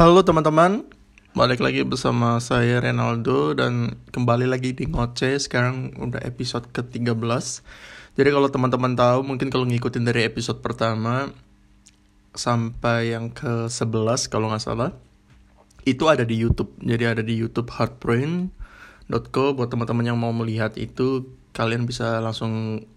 [0.00, 0.88] Halo teman-teman,
[1.36, 7.20] balik lagi bersama saya Renaldo dan kembali lagi di Ngoce sekarang udah episode ke-13
[8.16, 11.28] Jadi kalau teman-teman tahu mungkin kalau ngikutin dari episode pertama
[12.32, 14.96] sampai yang ke-11 kalau nggak salah
[15.84, 21.28] Itu ada di Youtube, jadi ada di Youtube heartbrain.co buat teman-teman yang mau melihat itu
[21.52, 22.88] kalian bisa langsung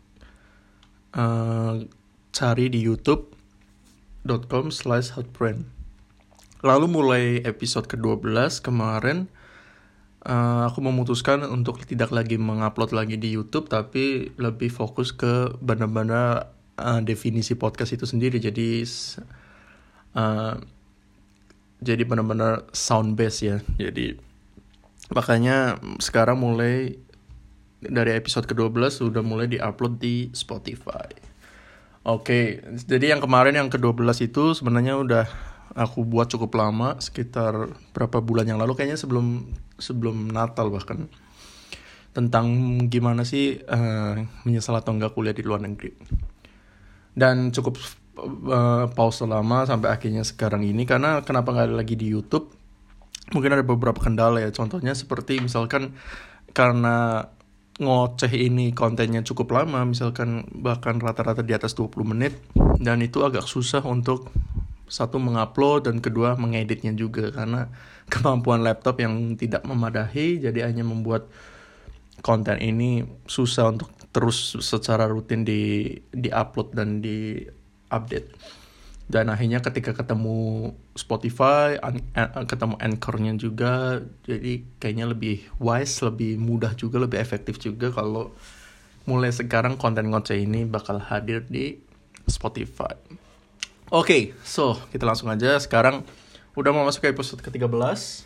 [1.19, 1.83] uh,
[2.31, 5.82] cari di youtube.com slash heartbrain
[6.63, 9.27] Lalu mulai episode ke-12 kemarin
[10.23, 16.55] uh, aku memutuskan untuk tidak lagi mengupload lagi di YouTube tapi lebih fokus ke benar-benar
[16.79, 18.39] uh, definisi podcast itu sendiri.
[18.39, 18.79] Jadi
[20.15, 20.55] uh,
[21.83, 23.57] jadi benar-benar sound base ya.
[23.75, 24.15] Jadi
[25.11, 26.95] makanya sekarang mulai
[27.83, 31.11] dari episode ke-12 sudah mulai diupload di Spotify.
[32.03, 35.27] Oke, okay, jadi yang kemarin yang ke-12 itu sebenarnya udah
[35.73, 39.47] aku buat cukup lama sekitar berapa bulan yang lalu kayaknya sebelum
[39.79, 41.09] sebelum Natal bahkan
[42.13, 45.91] tentang gimana sih uh, menyesal atau enggak kuliah di luar negeri.
[47.13, 47.81] Dan cukup
[48.49, 52.53] uh, pause lama sampai akhirnya sekarang ini karena kenapa nggak lagi di YouTube?
[53.33, 54.53] Mungkin ada beberapa kendala ya.
[54.53, 55.97] Contohnya seperti misalkan
[56.53, 57.25] karena
[57.81, 62.37] ngoceh ini kontennya cukup lama misalkan bahkan rata-rata di atas 20 menit
[62.77, 64.29] dan itu agak susah untuk
[64.93, 67.73] satu mengupload dan kedua mengeditnya juga karena
[68.13, 71.25] kemampuan laptop yang tidak memadahi jadi hanya membuat
[72.21, 77.41] konten ini susah untuk terus secara rutin di di upload dan di
[77.89, 78.29] update
[79.09, 86.37] dan akhirnya ketika ketemu Spotify an, an, ketemu Anchornya juga jadi kayaknya lebih wise lebih
[86.37, 88.29] mudah juga lebih efektif juga kalau
[89.09, 91.81] mulai sekarang konten ngoceh ini bakal hadir di
[92.29, 93.22] Spotify
[93.93, 95.53] Oke, okay, so kita langsung aja.
[95.61, 96.01] Sekarang
[96.57, 98.25] udah mau masuk ke episode ke-13.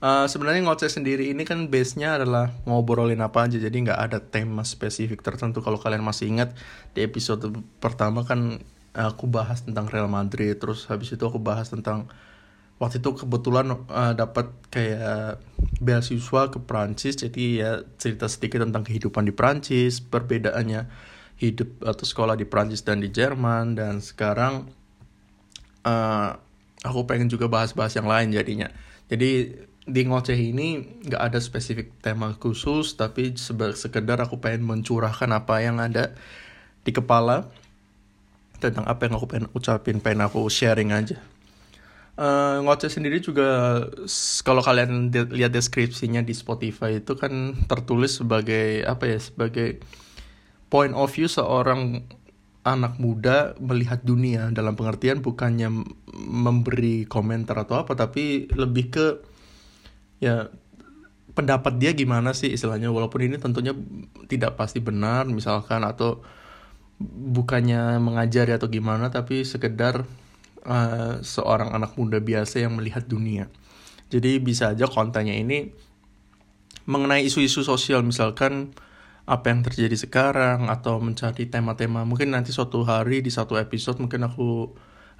[0.00, 4.64] Uh, sebenarnya ngoceh sendiri ini kan base-nya adalah ngobrolin apa aja, jadi nggak ada tema
[4.64, 5.60] spesifik tertentu.
[5.60, 6.56] Kalau kalian masih ingat
[6.96, 7.44] di episode
[7.76, 8.64] pertama kan
[8.96, 12.08] aku bahas tentang Real Madrid, terus habis itu aku bahas tentang
[12.80, 15.44] waktu itu kebetulan uh, dapat kayak
[15.76, 17.70] beasiswa ke Prancis, jadi ya
[18.00, 20.88] cerita sedikit tentang kehidupan di Prancis, perbedaannya
[21.36, 24.72] hidup atau sekolah di Prancis dan di Jerman, dan sekarang
[25.86, 26.34] uh,
[26.82, 28.68] aku pengen juga bahas-bahas yang lain jadinya.
[29.06, 29.54] Jadi
[29.86, 33.30] di ngoceh ini nggak ada spesifik tema khusus, tapi
[33.78, 36.18] sekedar aku pengen mencurahkan apa yang ada
[36.82, 37.46] di kepala
[38.58, 41.22] tentang apa yang aku pengen ucapin, pengen aku sharing aja.
[42.16, 43.84] Uh, ngoceh sendiri juga
[44.40, 49.84] kalau kalian lihat deskripsinya di Spotify itu kan tertulis sebagai apa ya sebagai
[50.72, 52.08] point of view seorang
[52.66, 55.70] anak muda melihat dunia dalam pengertian bukannya
[56.18, 59.06] memberi komentar atau apa tapi lebih ke
[60.18, 60.50] ya
[61.36, 62.90] pendapat dia gimana sih istilahnya.
[62.90, 63.70] Walaupun ini tentunya
[64.26, 66.26] tidak pasti benar misalkan atau
[66.98, 70.08] bukannya mengajari atau gimana tapi sekedar
[70.64, 73.46] uh, seorang anak muda biasa yang melihat dunia.
[74.10, 75.70] Jadi bisa aja kontennya ini
[76.88, 78.72] mengenai isu-isu sosial misalkan
[79.26, 82.06] apa yang terjadi sekarang atau mencari tema-tema.
[82.06, 84.70] Mungkin nanti suatu hari di satu episode mungkin aku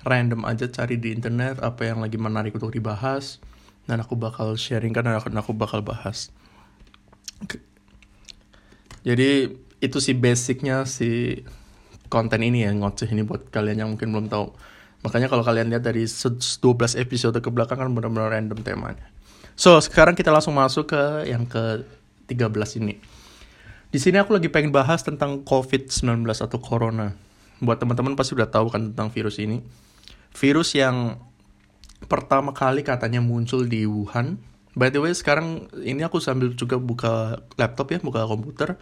[0.06, 3.42] random aja cari di internet apa yang lagi menarik untuk dibahas
[3.90, 6.30] dan aku bakal sharing kan dan aku bakal bahas.
[9.02, 11.42] Jadi itu sih basicnya si
[12.06, 14.54] konten ini ya ngoceh ini buat kalian yang mungkin belum tahu.
[15.02, 16.62] Makanya kalau kalian lihat dari 12
[16.94, 19.10] episode ke belakang kan benar-benar random temanya.
[19.58, 21.82] So sekarang kita langsung masuk ke yang ke
[22.30, 23.15] 13 ini
[23.96, 27.16] di sini aku lagi pengen bahas tentang COVID-19 atau Corona.
[27.64, 29.64] Buat teman-teman pasti udah tahu kan tentang virus ini.
[30.36, 31.16] Virus yang
[32.04, 34.36] pertama kali katanya muncul di Wuhan.
[34.76, 38.76] By the way, sekarang ini aku sambil juga buka laptop ya, buka komputer.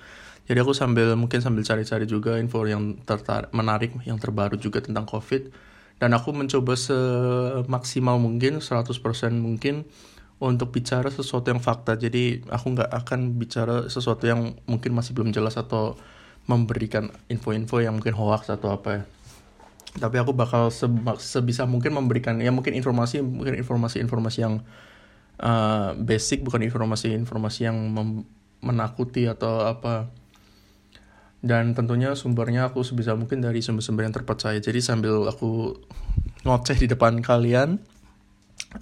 [0.51, 5.07] Jadi aku sambil mungkin sambil cari-cari juga info yang tertarik, menarik, yang terbaru juga tentang
[5.07, 5.47] COVID.
[6.03, 8.99] Dan aku mencoba semaksimal mungkin, 100%
[9.39, 9.87] mungkin
[10.43, 11.95] untuk bicara sesuatu yang fakta.
[11.95, 15.95] Jadi aku nggak akan bicara sesuatu yang mungkin masih belum jelas atau
[16.45, 19.03] memberikan info-info yang mungkin hoax atau apa ya.
[19.95, 20.75] Tapi aku bakal
[21.23, 24.67] sebisa mungkin memberikan ya mungkin informasi mungkin informasi-informasi yang
[25.39, 27.79] uh, basic bukan informasi-informasi yang
[28.59, 30.11] menakuti atau apa.
[31.45, 34.57] Dan tentunya sumbernya aku sebisa mungkin dari sumber-sumber yang terpercaya.
[34.57, 35.77] Jadi sambil aku
[36.49, 37.85] ngoceh di depan kalian,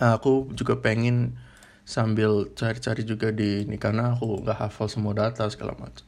[0.03, 1.39] aku juga pengen
[1.87, 6.07] sambil cari-cari juga di ini karena aku nggak hafal semua data segala macam.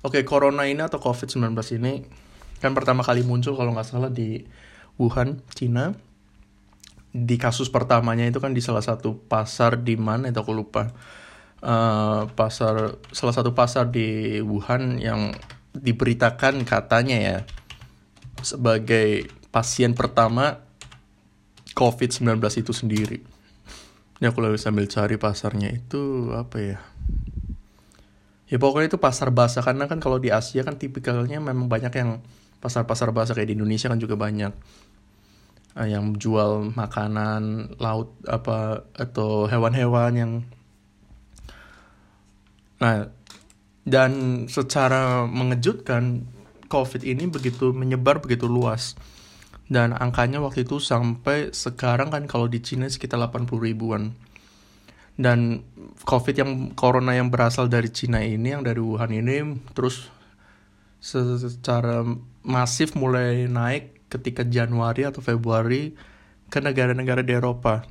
[0.00, 2.08] Oke, corona ini atau COVID-19 ini
[2.60, 4.44] kan pertama kali muncul kalau nggak salah di
[4.96, 5.92] Wuhan, Cina.
[7.10, 10.94] di kasus pertamanya itu kan di salah satu pasar di mana itu aku lupa
[11.58, 15.34] uh, pasar salah satu pasar di Wuhan yang
[15.74, 17.38] diberitakan katanya ya
[18.46, 20.69] sebagai pasien pertama
[21.74, 23.18] COVID-19 itu sendiri.
[24.20, 26.78] Ini aku lagi sambil cari pasarnya itu apa ya?
[28.50, 32.18] Ya pokoknya itu pasar basah karena kan kalau di Asia kan tipikalnya memang banyak yang
[32.60, 34.52] pasar-pasar basah kayak di Indonesia kan juga banyak
[35.78, 40.32] uh, yang jual makanan laut apa atau hewan-hewan yang
[42.80, 43.08] nah
[43.84, 46.28] dan secara mengejutkan
[46.68, 48.96] COVID ini begitu menyebar begitu luas
[49.70, 54.18] dan angkanya waktu itu sampai sekarang kan kalau di Cina sekitar 80 ribuan.
[55.14, 55.62] Dan
[56.02, 60.10] COVID yang corona yang berasal dari Cina ini yang dari Wuhan ini terus
[60.98, 62.02] secara
[62.42, 65.94] masif mulai naik ketika Januari atau Februari
[66.50, 67.86] ke negara-negara di Eropa.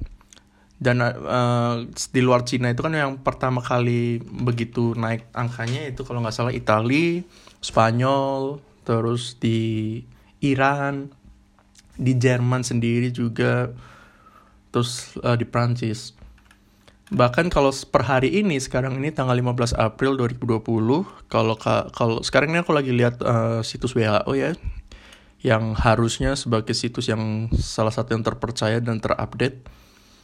[0.80, 6.20] Dan uh, di luar Cina itu kan yang pertama kali begitu naik angkanya itu kalau
[6.24, 7.24] nggak salah Italia,
[7.64, 10.00] Spanyol, terus di
[10.40, 11.12] Iran,
[12.00, 13.76] di Jerman sendiri juga,
[14.72, 16.16] terus uh, di Prancis.
[17.10, 20.62] Bahkan kalau per hari ini sekarang ini tanggal 15 April 2020
[21.26, 21.58] kalau
[21.90, 24.54] kalau sekarang ini aku lagi lihat uh, situs WHO ya
[25.42, 29.66] yang harusnya sebagai situs yang salah satu yang terpercaya dan terupdate.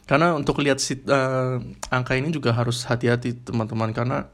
[0.05, 1.57] Karena untuk lihat sit, uh,
[1.89, 4.29] angka ini juga harus hati-hati teman-teman karena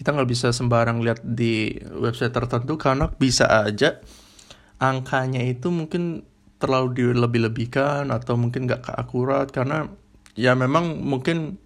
[0.00, 4.00] kita nggak bisa sembarang lihat di website tertentu karena bisa aja
[4.80, 6.24] angkanya itu mungkin
[6.56, 9.88] terlalu dilebih-lebihkan atau mungkin nggak akurat karena
[10.36, 11.60] ya memang mungkin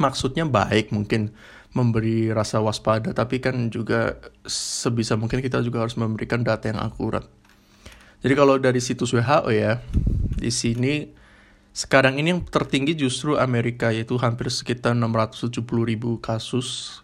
[0.00, 1.30] maksudnya baik mungkin
[1.70, 7.22] memberi rasa waspada tapi kan juga sebisa mungkin kita juga harus memberikan data yang akurat.
[8.20, 9.80] Jadi kalau dari situs WHO ya,
[10.36, 11.08] di sini
[11.70, 17.00] sekarang ini yang tertinggi justru Amerika yaitu hampir sekitar 670 ribu kasus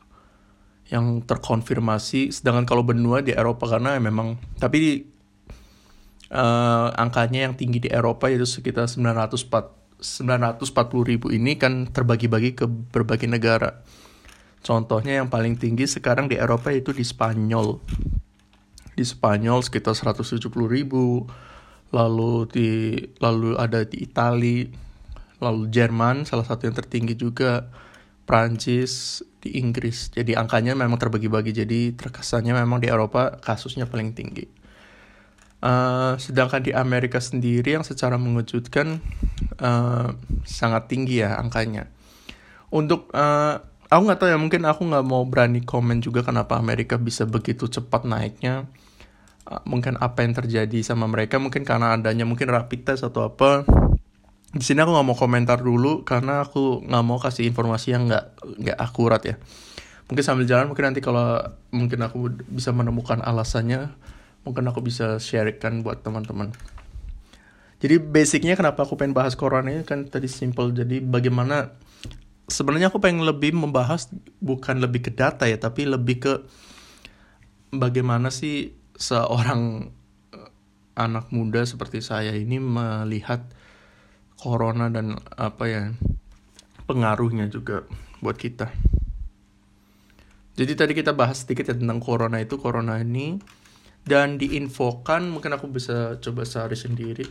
[0.91, 2.35] yang terkonfirmasi.
[2.35, 5.09] Sedangkan kalau benua di Eropa karena memang tapi
[6.31, 12.69] uh, angkanya yang tinggi di Eropa yaitu sekitar 904 940 ribu ini kan terbagi-bagi ke
[12.69, 13.81] berbagai negara.
[14.61, 17.81] Contohnya yang paling tinggi sekarang di Eropa itu di Spanyol.
[18.93, 21.25] Di Spanyol sekitar 170 ribu
[21.95, 22.69] lalu di
[23.23, 24.67] lalu ada di Italia
[25.39, 27.73] lalu Jerman salah satu yang tertinggi juga
[28.29, 30.13] Prancis di Inggris.
[30.13, 34.66] Jadi angkanya memang terbagi-bagi jadi terkesannya memang di Eropa kasusnya paling tinggi
[35.67, 39.03] uh, sedangkan di Amerika sendiri yang secara mengejutkan
[39.59, 40.15] uh,
[40.47, 41.91] sangat tinggi ya angkanya.
[42.71, 43.59] Untuk uh,
[43.91, 47.67] aku nggak tahu ya mungkin aku nggak mau berani komen juga kenapa Amerika bisa begitu
[47.67, 48.71] cepat naiknya.
[49.47, 53.63] Ah, mungkin apa yang terjadi sama mereka mungkin karena adanya mungkin rapid test atau apa.
[54.51, 58.25] Di sini aku nggak mau komentar dulu karena aku nggak mau kasih informasi yang nggak
[58.43, 59.39] nggak akurat ya.
[60.11, 63.91] Mungkin sambil jalan mungkin nanti kalau mungkin aku bisa menemukan alasannya
[64.47, 66.55] mungkin aku bisa sharekan buat teman-teman.
[67.83, 70.73] Jadi basicnya kenapa aku pengen bahas corona ini kan tadi simple.
[70.73, 71.77] Jadi bagaimana
[72.49, 74.09] sebenarnya aku pengen lebih membahas
[74.39, 76.33] bukan lebih ke data ya tapi lebih ke
[77.75, 79.91] bagaimana sih seorang
[80.33, 80.51] eh,
[80.97, 83.45] anak muda seperti saya ini melihat
[84.39, 85.83] corona dan apa ya
[86.87, 87.85] pengaruhnya juga
[88.23, 88.71] buat kita.
[90.57, 92.57] Jadi tadi kita bahas sedikit ya tentang corona itu.
[92.57, 93.37] Corona ini
[94.07, 97.27] dan diinfokan mungkin aku bisa coba sehari sendiri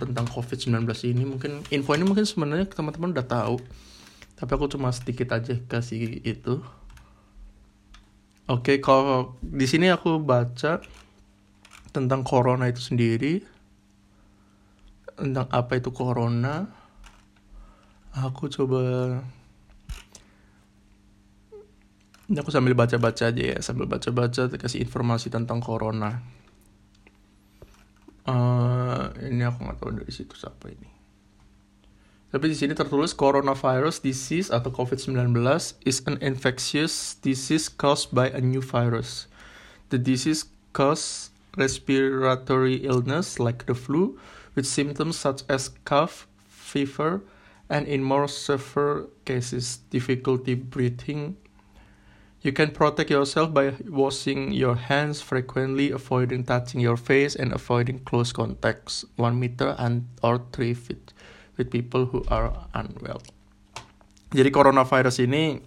[0.00, 1.28] tentang COVID-19 ini.
[1.28, 3.60] Mungkin info ini mungkin sebenarnya teman-teman udah tahu.
[4.40, 6.64] Tapi aku cuma sedikit aja kasih itu.
[8.48, 10.80] Oke, okay, kalau di sini aku baca
[11.92, 13.44] tentang corona itu sendiri,
[15.12, 16.64] tentang apa itu corona.
[18.16, 18.80] Aku coba
[22.28, 26.20] ini aku sambil baca-baca aja ya, sambil baca-baca kasih informasi tentang corona.
[28.28, 30.98] Uh, ini aku nggak tahu dari situ siapa ini.
[32.28, 35.32] Tapi di sini tertulis coronavirus disease atau COVID-19
[35.88, 39.32] is an infectious disease caused by a new virus.
[39.88, 40.44] The disease
[40.76, 44.20] cause respiratory illness like the flu
[44.52, 47.24] with symptoms such as cough, fever,
[47.72, 51.40] and in more severe cases, difficulty breathing.
[52.38, 58.06] You can protect yourself by washing your hands frequently, avoiding touching your face, and avoiding
[58.06, 61.10] close contacts, 1 meter and or 3 feet
[61.58, 63.18] with people who are unwell.
[64.30, 65.58] Jadi coronavirus ini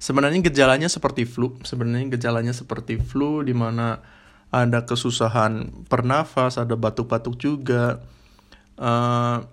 [0.00, 1.60] sebenarnya gejalanya seperti flu.
[1.60, 4.00] Sebenarnya gejalanya seperti flu di mana
[4.48, 8.00] ada kesusahan pernafas, ada batuk-batuk juga.
[8.80, 9.44] Uh,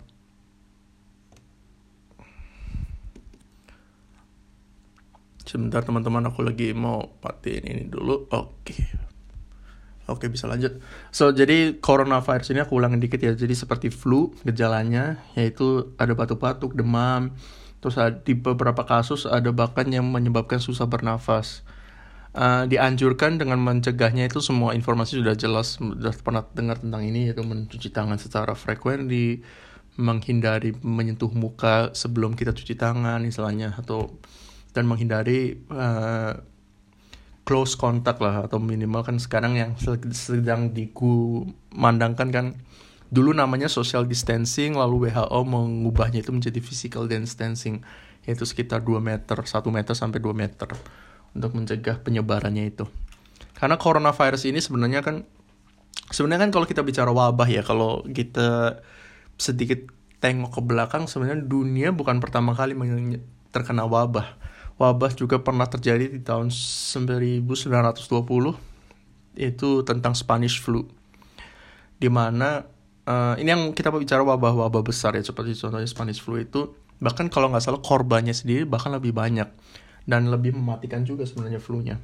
[5.50, 8.30] Sebentar teman-teman aku lagi mau patiin ini dulu.
[8.30, 8.78] Oke.
[10.06, 10.78] Oke bisa lanjut.
[11.10, 13.34] So jadi coronavirus ini aku ulangin dikit ya.
[13.34, 17.34] Jadi seperti flu gejalanya yaitu ada batuk-batuk, demam.
[17.82, 21.66] Terus di beberapa kasus ada bahkan yang menyebabkan susah bernafas.
[22.30, 27.42] Uh, dianjurkan dengan mencegahnya itu semua informasi sudah jelas sudah pernah dengar tentang ini yaitu
[27.42, 29.42] mencuci tangan secara frekuensi
[29.98, 34.14] menghindari menyentuh muka sebelum kita cuci tangan misalnya atau
[34.74, 36.38] dan menghindari uh,
[37.50, 39.74] close contact lah atau minimal kan sekarang yang
[40.14, 42.46] sedang dikumandangkan kan
[43.10, 47.82] dulu namanya social distancing lalu WHO mengubahnya itu menjadi physical distancing
[48.30, 50.70] yaitu sekitar 2 meter 1 meter sampai 2 meter
[51.34, 52.86] untuk mencegah penyebarannya itu.
[53.58, 55.26] Karena coronavirus ini sebenarnya kan
[56.14, 58.82] sebenarnya kan kalau kita bicara wabah ya kalau kita
[59.42, 59.90] sedikit
[60.22, 62.76] tengok ke belakang sebenarnya dunia bukan pertama kali
[63.50, 64.38] terkena wabah
[64.80, 67.44] wabah juga pernah terjadi di tahun 1920
[69.36, 70.88] itu tentang Spanish flu.
[72.00, 72.64] Di mana
[73.04, 76.72] uh, ini yang kita bicara wabah-wabah besar ya seperti contohnya Spanish flu itu
[77.04, 79.48] bahkan kalau nggak salah korbannya sendiri bahkan lebih banyak
[80.08, 82.00] dan lebih mematikan juga sebenarnya flu-nya.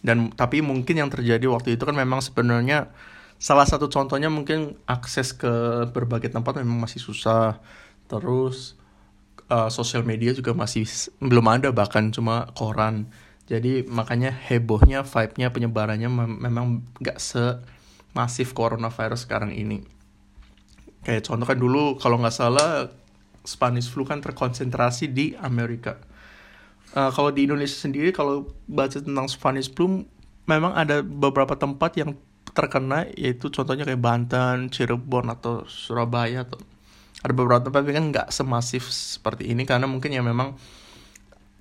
[0.00, 2.88] Dan tapi mungkin yang terjadi waktu itu kan memang sebenarnya
[3.36, 7.60] salah satu contohnya mungkin akses ke berbagai tempat memang masih susah.
[8.08, 8.80] Terus
[9.50, 10.86] uh, sosial media juga masih
[11.22, 13.10] belum ada bahkan cuma koran.
[13.46, 16.82] Jadi makanya hebohnya vibe-nya penyebarannya mem memang
[17.18, 19.86] semasif coronavirus sekarang ini.
[21.06, 22.90] Kayak contoh kan dulu kalau nggak salah
[23.46, 26.02] Spanish flu kan terkonsentrasi di Amerika.
[26.90, 30.02] Uh, kalau di Indonesia sendiri kalau baca tentang Spanish flu
[30.50, 32.18] memang ada beberapa tempat yang
[32.50, 36.58] terkena yaitu contohnya kayak Banten, Cirebon atau Surabaya atau
[37.26, 40.54] ada beberapa tempat tapi kan nggak semasif seperti ini karena mungkin ya memang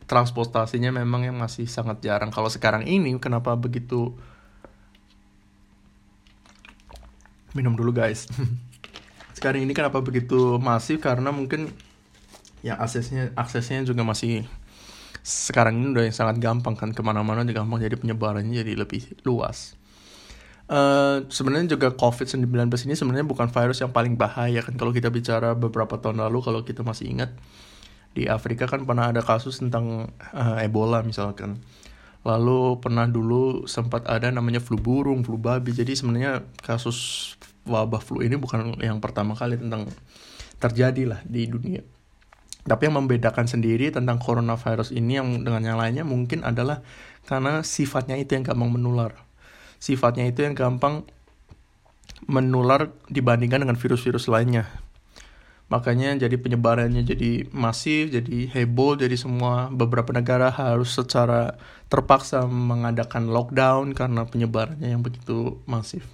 [0.06, 2.30] transportasinya memang yang masih sangat jarang.
[2.30, 4.14] Kalau sekarang ini kenapa begitu?
[7.58, 8.30] Minum dulu guys.
[9.36, 11.04] Sekarang ini kenapa begitu masif?
[11.04, 11.68] Karena mungkin
[12.64, 14.48] ya aksesnya aksesnya juga masih
[15.26, 19.74] sekarang ini udah sangat gampang kan ke mana-mana juga gampang jadi penyebarannya jadi lebih luas
[20.66, 22.50] Uh, sebenarnya juga COVID-19
[22.90, 26.66] ini sebenarnya bukan virus yang paling bahaya kan kalau kita bicara beberapa tahun lalu kalau
[26.66, 27.38] kita masih ingat
[28.16, 31.60] di Afrika kan pernah ada kasus tentang uh, Ebola misalkan.
[32.26, 35.76] Lalu pernah dulu sempat ada namanya flu burung, flu babi.
[35.76, 37.30] Jadi sebenarnya kasus
[37.68, 39.86] wabah flu ini bukan yang pertama kali tentang
[40.58, 41.84] terjadi lah di dunia.
[42.66, 46.82] Tapi yang membedakan sendiri tentang coronavirus ini yang dengan yang lainnya mungkin adalah
[47.30, 49.25] karena sifatnya itu yang gampang menular
[49.86, 51.06] sifatnya itu yang gampang
[52.26, 54.66] menular dibandingkan dengan virus-virus lainnya.
[55.70, 61.58] Makanya jadi penyebarannya jadi masif, jadi heboh, jadi semua beberapa negara harus secara
[61.90, 66.06] terpaksa mengadakan lockdown karena penyebarannya yang begitu masif.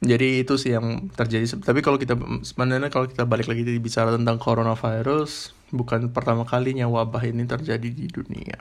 [0.00, 1.60] Jadi itu sih yang terjadi.
[1.60, 7.20] Tapi kalau kita sebenarnya kalau kita balik lagi bicara tentang coronavirus, bukan pertama kalinya wabah
[7.28, 8.56] ini terjadi di dunia.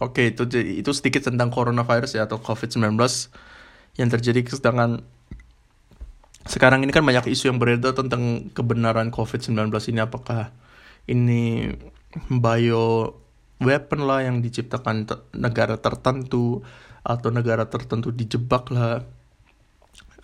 [0.00, 2.96] Oke, itu itu sedikit tentang coronavirus ya atau COVID-19
[4.00, 5.04] yang terjadi sedangkan
[6.48, 10.00] sekarang ini kan banyak isu yang beredar tentang kebenaran COVID-19 ini.
[10.00, 10.56] Apakah
[11.04, 11.68] ini
[12.32, 13.20] bio
[13.60, 15.04] weapon lah yang diciptakan
[15.36, 16.64] negara tertentu
[17.04, 19.04] atau negara tertentu dijebak lah.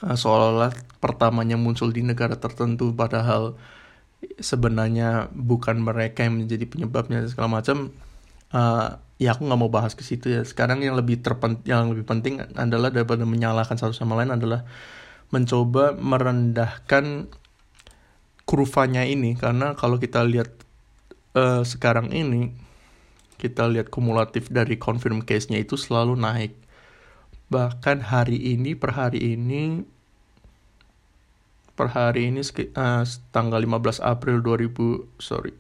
[0.01, 3.57] Uh, seolah-olah pertamanya muncul di negara tertentu padahal
[4.41, 7.97] sebenarnya bukan mereka yang menjadi penyebabnya segala macam
[8.53, 10.45] uh, ya aku nggak mau bahas ke situ ya.
[10.45, 14.69] Sekarang yang lebih terpen yang lebih penting adalah daripada menyalahkan satu sama lain adalah
[15.33, 17.31] mencoba merendahkan
[18.45, 19.35] kurvanya ini.
[19.35, 20.53] Karena kalau kita lihat
[21.35, 22.53] uh, sekarang ini
[23.37, 26.53] kita lihat kumulatif dari confirm case-nya itu selalu naik.
[27.53, 29.87] Bahkan hari ini per hari ini
[31.77, 35.53] per hari ini uh, tanggal 15 April 2000 sorry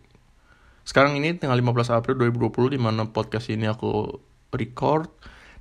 [0.87, 4.23] sekarang ini tanggal 15 April 2020 di mana podcast ini aku
[4.55, 5.11] record.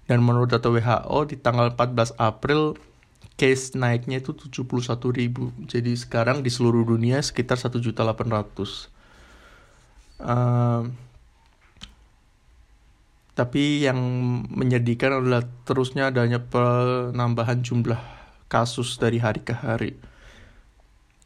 [0.05, 2.77] Dan menurut data WHO di tanggal 14 April
[3.41, 4.70] case naiknya itu 71
[5.17, 5.50] ribu.
[5.65, 8.94] Jadi sekarang di seluruh dunia sekitar 1.800
[10.22, 10.86] uh,
[13.36, 14.00] tapi yang
[14.48, 18.00] menyedihkan adalah terusnya adanya penambahan jumlah
[18.48, 20.00] kasus dari hari ke hari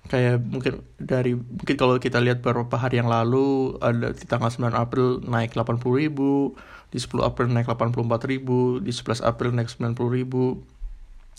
[0.09, 4.73] kayak mungkin dari mungkin kalau kita lihat beberapa hari yang lalu ada di tanggal 9
[4.73, 6.57] April naik 80 ribu
[6.89, 10.65] di 10 April naik 84 ribu di 11 April naik 90 ribu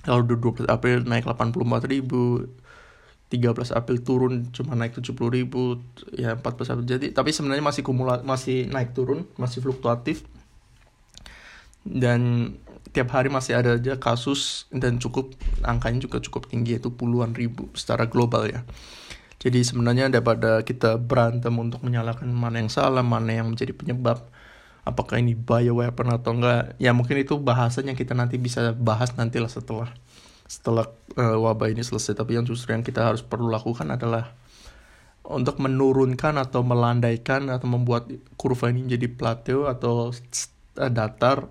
[0.07, 2.47] lalu di 12 April naik 84 ribu
[3.31, 5.79] 13 April turun cuma naik 70 ribu
[6.11, 6.87] ya 14 April.
[6.87, 10.27] Jadi tapi sebenarnya masih kumula masih naik turun masih fluktuatif.
[11.87, 12.53] Dan
[12.91, 17.71] tiap hari masih ada aja kasus dan cukup angkanya juga cukup tinggi yaitu puluhan ribu
[17.77, 18.67] secara global ya.
[19.41, 24.21] Jadi sebenarnya daripada kita berantem untuk menyalahkan mana yang salah mana yang menjadi penyebab
[24.85, 29.89] apakah ini bioweapon atau enggak ya mungkin itu bahasannya kita nanti bisa bahas nantilah setelah
[30.51, 32.19] setelah uh, wabah ini selesai.
[32.19, 34.35] Tapi yang justru yang kita harus perlu lakukan adalah
[35.31, 40.11] untuk menurunkan atau melandaikan atau membuat kurva ini menjadi plateau atau
[40.75, 41.47] datar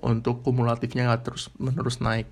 [0.00, 2.28] untuk kumulatifnya nggak terus menerus naik.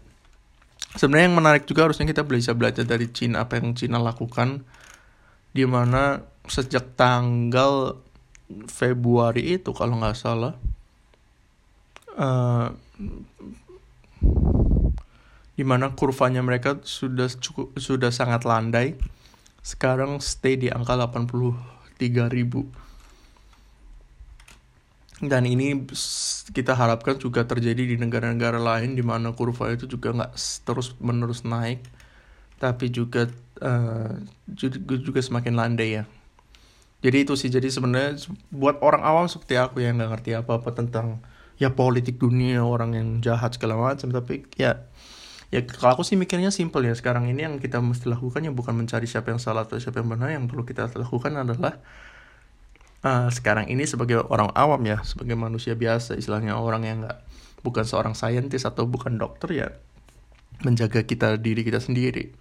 [0.94, 4.62] Sebenarnya yang menarik juga harusnya kita bisa belajar dari Cina apa yang Cina lakukan
[5.54, 7.98] di mana sejak tanggal
[8.68, 10.54] Februari itu kalau nggak salah
[12.20, 12.68] uh,
[15.54, 18.98] di mana kurvanya mereka sudah cukup sudah sangat landai
[19.64, 22.68] sekarang stay di angka 83 ribu
[25.22, 25.86] dan ini
[26.50, 30.32] kita harapkan juga terjadi di negara-negara lain di mana kurva itu juga nggak
[30.66, 31.86] terus menerus naik
[32.58, 33.30] tapi juga
[33.62, 34.14] uh,
[34.98, 36.04] juga semakin landai ya.
[37.04, 40.70] Jadi itu sih jadi sebenarnya buat orang awam seperti aku yang nggak ngerti apa apa
[40.72, 41.20] tentang
[41.60, 44.88] ya politik dunia orang yang jahat segala macam tapi ya
[45.52, 46.96] ya kalau aku sih mikirnya simpel ya.
[46.96, 50.08] Sekarang ini yang kita mesti lakukan ya bukan mencari siapa yang salah atau siapa yang
[50.10, 51.78] benar yang perlu kita lakukan adalah
[53.04, 57.20] uh, sekarang ini sebagai orang awam ya sebagai manusia biasa istilahnya orang yang nggak
[57.60, 59.68] bukan seorang saintis atau bukan dokter ya
[60.64, 62.32] menjaga kita diri kita sendiri.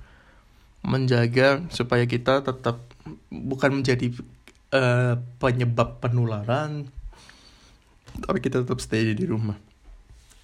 [0.84, 2.84] Menjaga supaya kita tetap
[3.32, 4.12] bukan menjadi
[4.76, 6.88] uh, penyebab penularan
[8.14, 9.58] tapi kita tetap stay di rumah.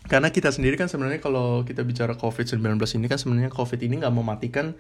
[0.10, 4.16] Karena kita sendiri kan sebenarnya kalau kita bicara COVID-19 ini kan sebenarnya COVID ini nggak
[4.16, 4.74] mematikan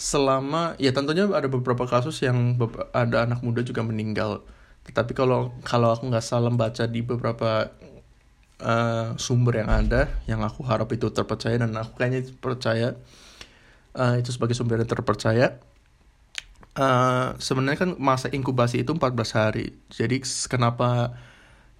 [0.00, 2.56] selama ya tentunya ada beberapa kasus yang
[2.96, 4.40] ada anak muda juga meninggal.
[4.88, 7.68] Tetapi kalau kalau aku nggak salah baca di beberapa
[8.64, 12.96] uh, sumber yang ada, yang aku harap itu terpercaya dan aku kayaknya percaya
[13.92, 15.60] uh, itu sebagai sumber yang terpercaya.
[16.80, 19.76] Uh, sebenarnya kan masa inkubasi itu 14 hari.
[19.92, 21.12] Jadi kenapa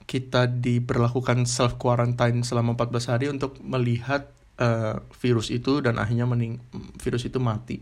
[0.05, 4.29] kita diperlakukan self quarantine selama 14 hari untuk melihat
[4.61, 6.61] uh, virus itu dan akhirnya mening
[7.01, 7.81] virus itu mati.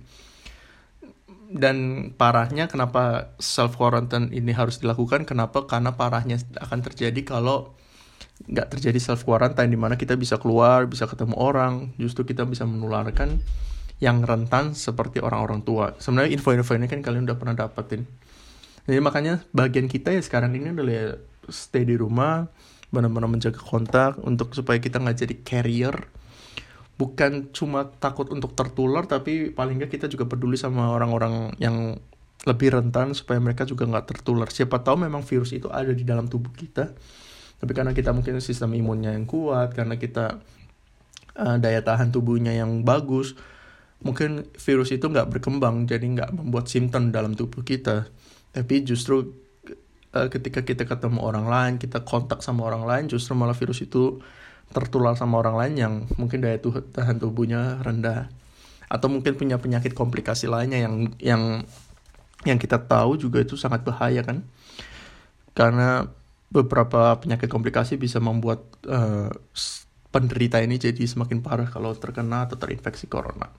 [1.48, 5.24] Dan parahnya kenapa self quarantine ini harus dilakukan?
[5.24, 5.64] Kenapa?
[5.64, 7.72] Karena parahnya akan terjadi kalau
[8.44, 12.68] nggak terjadi self quarantine di mana kita bisa keluar, bisa ketemu orang, justru kita bisa
[12.68, 13.40] menularkan
[13.98, 15.96] yang rentan seperti orang-orang tua.
[15.96, 18.04] Sebenarnya info-info ini kan kalian udah pernah dapetin.
[18.84, 21.06] Jadi makanya bagian kita ya sekarang ini adalah ya
[21.48, 22.48] stay di rumah
[22.88, 25.96] benar-benar menjaga kontak untuk supaya kita nggak jadi carrier
[26.98, 31.96] bukan cuma takut untuk tertular tapi paling nggak kita juga peduli sama orang-orang yang
[32.42, 34.50] lebih rentan supaya mereka juga nggak tertular.
[34.50, 36.90] Siapa tahu memang virus itu ada di dalam tubuh kita
[37.58, 40.38] tapi karena kita mungkin sistem imunnya yang kuat karena kita
[41.38, 43.34] uh, daya tahan tubuhnya yang bagus
[43.98, 48.06] mungkin virus itu nggak berkembang jadi nggak membuat simptom dalam tubuh kita.
[48.54, 49.34] Tapi justru
[50.14, 54.22] uh, ketika kita ketemu orang lain, kita kontak sama orang lain, justru malah virus itu
[54.72, 58.28] tertular sama orang lain yang mungkin daya tahan tubuhnya rendah.
[58.88, 61.42] Atau mungkin punya penyakit komplikasi lainnya yang yang
[62.46, 64.46] yang kita tahu juga itu sangat bahaya kan?
[65.52, 66.06] Karena
[66.48, 69.28] beberapa penyakit komplikasi bisa membuat uh,
[70.08, 73.52] penderita ini jadi semakin parah kalau terkena atau terinfeksi corona.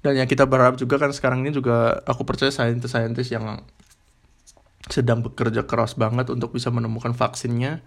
[0.00, 3.60] Dan yang kita berharap juga kan sekarang ini juga aku percaya saintis-saintis yang
[4.86, 7.82] sedang bekerja keras banget untuk bisa menemukan vaksinnya,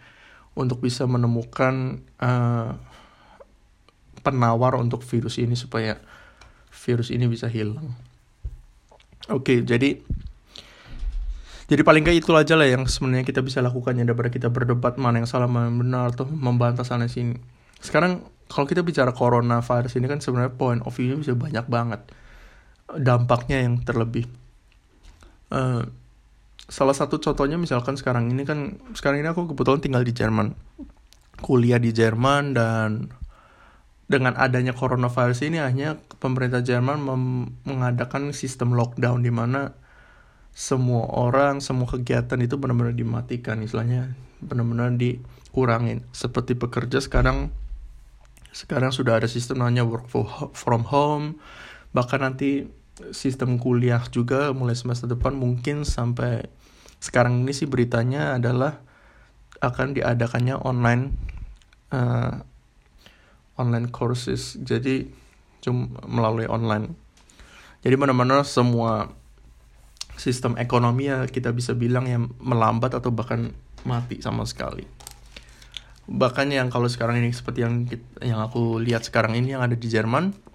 [0.59, 2.75] untuk bisa menemukan uh,
[4.19, 5.95] penawar untuk virus ini supaya
[6.69, 7.95] virus ini bisa hilang.
[9.31, 10.03] Oke, okay, jadi
[11.69, 14.97] jadi paling kayak itu aja lah yang sebenarnya kita bisa lakukan ya daripada kita berdebat
[14.97, 17.37] mana yang salah mana yang benar atau membantah sana sini.
[17.77, 22.01] Sekarang kalau kita bicara coronavirus ini kan sebenarnya point of view bisa banyak banget
[22.97, 24.25] dampaknya yang terlebih.
[25.53, 25.85] Uh,
[26.69, 30.53] salah satu contohnya misalkan sekarang ini kan sekarang ini aku kebetulan tinggal di Jerman
[31.41, 33.09] kuliah di Jerman dan
[34.09, 36.97] dengan adanya coronavirus ini hanya pemerintah Jerman
[37.61, 39.77] mengadakan sistem lockdown di mana
[40.49, 46.01] semua orang, semua kegiatan itu benar-benar dimatikan, istilahnya benar-benar dikurangin.
[46.09, 47.53] Seperti pekerja sekarang
[48.49, 50.09] sekarang sudah ada sistem namanya work
[50.57, 51.37] from home,
[51.93, 52.65] bahkan nanti
[53.13, 56.49] sistem kuliah juga mulai semester depan mungkin sampai
[56.99, 58.83] sekarang ini sih beritanya adalah
[59.63, 61.15] akan diadakannya online
[61.95, 62.43] uh,
[63.59, 64.55] online courses.
[64.59, 65.07] Jadi
[65.59, 66.95] cuma melalui online.
[67.83, 69.11] Jadi benar-benar semua
[70.19, 73.55] sistem ekonomi ya kita bisa bilang yang melambat atau bahkan
[73.87, 74.83] mati sama sekali.
[76.09, 77.87] Bahkan yang kalau sekarang ini seperti yang
[78.19, 80.48] yang aku lihat sekarang ini yang ada di Jerman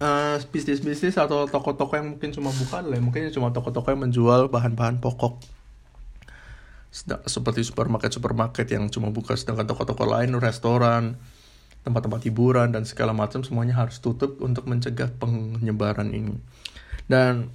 [0.00, 4.98] uh, bisnis-bisnis atau toko-toko yang mungkin cuma buka lah mungkin cuma toko-toko yang menjual bahan-bahan
[4.98, 5.40] pokok.
[7.26, 11.18] Seperti supermarket supermarket yang cuma buka sedangkan toko-toko lain restoran
[11.84, 16.40] tempat-tempat hiburan dan segala macam semuanya harus tutup untuk mencegah penyebaran ini.
[17.04, 17.52] Dan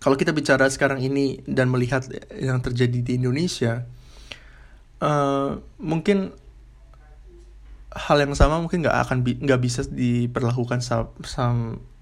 [0.00, 3.84] kalau kita bicara sekarang ini dan melihat yang terjadi di Indonesia,
[5.04, 6.32] uh, mungkin
[7.90, 10.78] hal yang sama mungkin nggak akan nggak bi bisa diperlakukan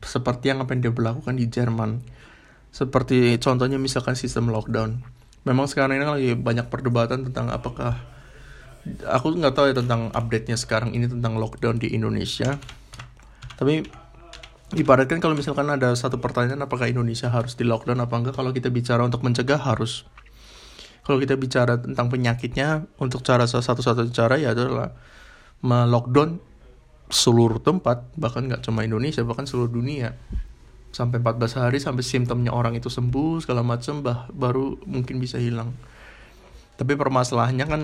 [0.05, 2.05] seperti yang apa yang dia berlakukan di Jerman.
[2.69, 5.01] Seperti contohnya misalkan sistem lockdown.
[5.49, 7.97] Memang sekarang ini lagi banyak perdebatan tentang apakah
[9.09, 12.61] aku nggak tahu ya tentang update-nya sekarang ini tentang lockdown di Indonesia.
[13.57, 13.81] Tapi
[14.77, 18.69] ibaratkan kalau misalkan ada satu pertanyaan apakah Indonesia harus di lockdown apa enggak kalau kita
[18.69, 20.05] bicara untuk mencegah harus
[21.09, 24.93] kalau kita bicara tentang penyakitnya untuk cara satu-satu cara ya adalah
[25.63, 26.39] melockdown
[27.09, 30.15] seluruh tempat bahkan nggak cuma Indonesia bahkan seluruh dunia.
[30.89, 35.73] Sampai 14 hari sampai simptomnya orang itu sembuh segala macam bah baru mungkin bisa hilang.
[36.79, 37.83] Tapi permasalahannya kan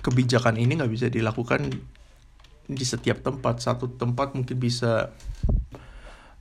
[0.00, 1.68] kebijakan ini nggak bisa dilakukan
[2.70, 3.60] di setiap tempat.
[3.60, 5.12] Satu tempat mungkin bisa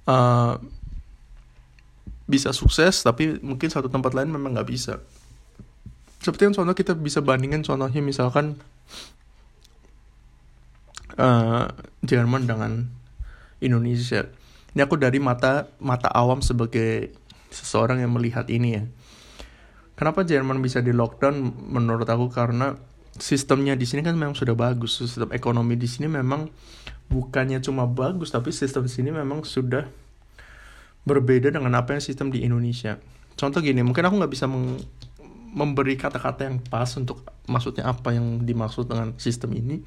[0.08, 0.54] uh,
[2.30, 5.02] bisa sukses tapi mungkin satu tempat lain memang nggak bisa.
[6.20, 8.60] Seperti yang contoh kita bisa bandingkan contohnya misalkan
[11.20, 11.68] uh,
[12.02, 12.88] Jerman dengan
[13.60, 14.26] Indonesia
[14.72, 17.12] ini aku dari mata mata awam sebagai
[17.52, 18.84] seseorang yang melihat ini ya
[20.00, 21.36] kenapa Jerman bisa di lockdown
[21.70, 22.80] menurut aku karena
[23.20, 26.48] sistemnya di sini kan memang sudah bagus sistem ekonomi di sini memang
[27.12, 29.84] bukannya cuma bagus tapi sistem di sini memang sudah
[31.10, 33.02] berbeda dengan apa yang sistem di Indonesia.
[33.34, 34.46] Contoh gini, mungkin aku nggak bisa
[35.50, 39.82] memberi kata-kata yang pas untuk maksudnya apa yang dimaksud dengan sistem ini.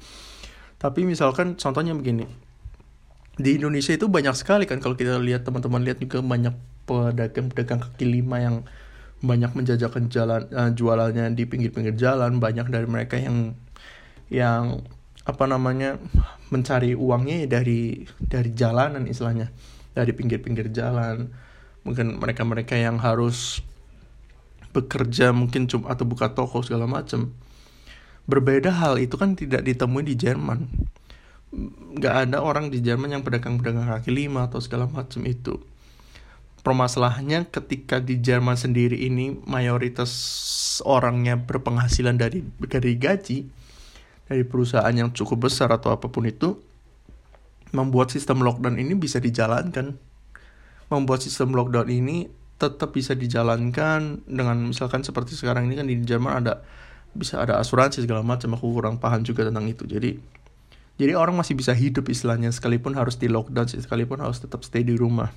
[0.83, 2.27] Tapi misalkan contohnya begini,
[3.39, 6.51] di Indonesia itu banyak sekali kan kalau kita lihat teman-teman lihat juga banyak
[6.83, 8.55] pedagang-pedagang kaki lima yang
[9.23, 12.43] banyak menjajakan jalan uh, jualannya di pinggir-pinggir jalan.
[12.43, 13.55] Banyak dari mereka yang
[14.27, 14.83] yang
[15.23, 15.95] apa namanya
[16.51, 19.55] mencari uangnya dari dari jalanan istilahnya.
[19.95, 21.31] Dari pinggir-pinggir jalan.
[21.87, 23.63] Mungkin mereka-mereka yang harus
[24.75, 27.31] bekerja mungkin cuma atau buka toko segala macam
[28.29, 30.67] berbeda hal itu kan tidak ditemui di Jerman
[31.93, 35.61] nggak ada orang di Jerman yang pedagang-pedagang kaki lima atau segala macam itu
[36.65, 40.11] permasalahannya ketika di Jerman sendiri ini mayoritas
[40.87, 43.45] orangnya berpenghasilan dari dari gaji
[44.25, 46.57] dari perusahaan yang cukup besar atau apa pun itu
[47.73, 49.97] membuat sistem lockdown ini bisa dijalankan.
[50.87, 52.29] Membuat sistem lockdown ini
[52.61, 56.63] tetap bisa dijalankan dengan misalkan seperti sekarang ini kan di Jerman ada
[57.13, 59.85] bisa ada asuransi segala macam aku kurang paham juga tentang itu.
[59.85, 60.17] Jadi
[60.93, 64.93] jadi orang masih bisa hidup istilahnya sekalipun harus di lockdown sekalipun harus tetap stay di
[64.93, 65.33] rumah.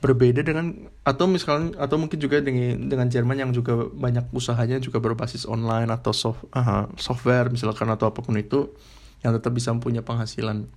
[0.00, 5.00] Berbeda dengan atau misalkan atau mungkin juga dengan dengan Jerman yang juga banyak usahanya juga
[5.00, 8.72] berbasis online atau soft, uh, software misalkan atau apa pun itu
[9.24, 10.68] yang tetap bisa punya penghasilan.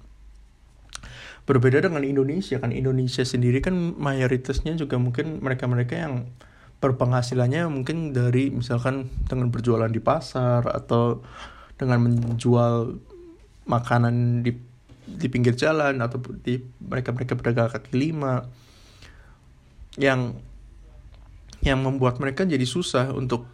[1.48, 6.28] Berbeda dengan Indonesia kan Indonesia sendiri kan mayoritasnya juga mungkin mereka-mereka yang
[6.78, 11.26] berpenghasilannya mungkin dari misalkan dengan berjualan di pasar atau
[11.78, 13.02] dengan menjual
[13.66, 14.54] makanan di
[15.08, 18.46] di pinggir jalan atau di mereka-mereka pedagang kaki lima
[19.98, 20.36] yang
[21.66, 23.50] yang membuat mereka jadi susah untuk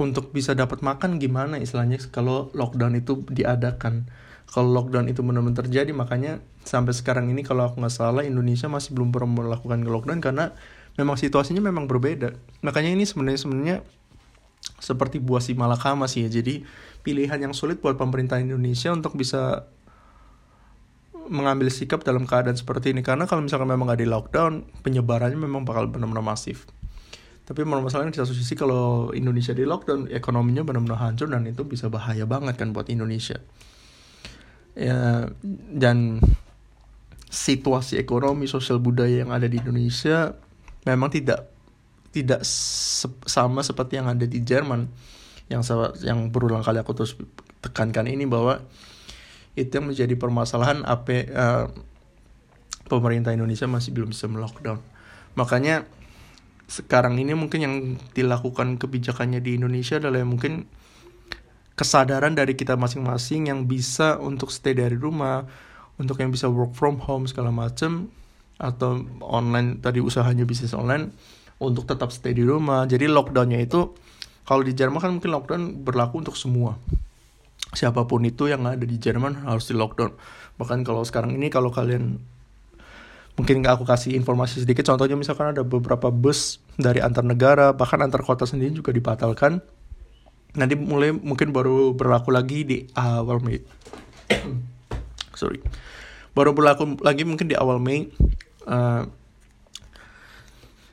[0.00, 4.08] untuk bisa dapat makan gimana istilahnya kalau lockdown itu diadakan.
[4.50, 8.96] Kalau lockdown itu benar-benar terjadi makanya sampai sekarang ini kalau aku nggak salah Indonesia masih
[8.96, 10.56] belum pernah melakukan lockdown karena
[11.00, 12.36] memang situasinya memang berbeda.
[12.60, 13.76] Makanya ini sebenarnya sebenarnya
[14.80, 16.30] seperti buah si malakama sih ya.
[16.30, 16.64] Jadi
[17.00, 19.68] pilihan yang sulit buat pemerintah Indonesia untuk bisa
[21.30, 23.00] mengambil sikap dalam keadaan seperti ini.
[23.00, 24.52] Karena kalau misalkan memang nggak di lockdown
[24.84, 26.68] penyebarannya memang bakal benar-benar masif.
[27.46, 31.90] Tapi masalahnya di satu sisi kalau Indonesia di lockdown ekonominya benar-benar hancur dan itu bisa
[31.90, 33.42] bahaya banget kan buat Indonesia.
[34.78, 35.26] Ya
[35.74, 36.22] dan
[37.30, 40.34] situasi ekonomi sosial budaya yang ada di Indonesia
[40.84, 41.50] memang tidak
[42.10, 44.90] tidak se sama seperti yang ada di Jerman.
[45.50, 45.74] Yang
[46.06, 47.18] yang berulang kali aku terus
[47.58, 48.62] tekankan ini bahwa
[49.58, 51.66] itu yang menjadi permasalahan apa uh,
[52.86, 54.78] pemerintah Indonesia masih belum bisa melockdown.
[55.34, 55.86] Makanya
[56.70, 57.74] sekarang ini mungkin yang
[58.14, 60.70] dilakukan kebijakannya di Indonesia adalah mungkin
[61.74, 65.46] kesadaran dari kita masing-masing yang bisa untuk stay dari rumah,
[65.98, 68.10] untuk yang bisa work from home segala macam
[68.60, 71.08] atau online tadi usahanya bisnis online
[71.56, 72.84] untuk tetap stay di rumah.
[72.84, 73.96] Jadi lockdownnya itu
[74.44, 76.76] kalau di Jerman kan mungkin lockdown berlaku untuk semua.
[77.72, 80.12] Siapa pun itu yang ada di Jerman harus di lockdown.
[80.60, 82.20] Bahkan kalau sekarang ini kalau kalian
[83.38, 87.96] mungkin nggak aku kasih informasi sedikit contohnya misalkan ada beberapa bus dari antar negara bahkan
[88.04, 89.62] antar kota sendiri juga dibatalkan.
[90.58, 93.62] Nanti mulai mungkin baru berlaku lagi di awal Mei.
[95.40, 95.62] Sorry.
[96.34, 98.10] Baru berlaku lagi mungkin di awal Mei
[98.66, 99.08] uh,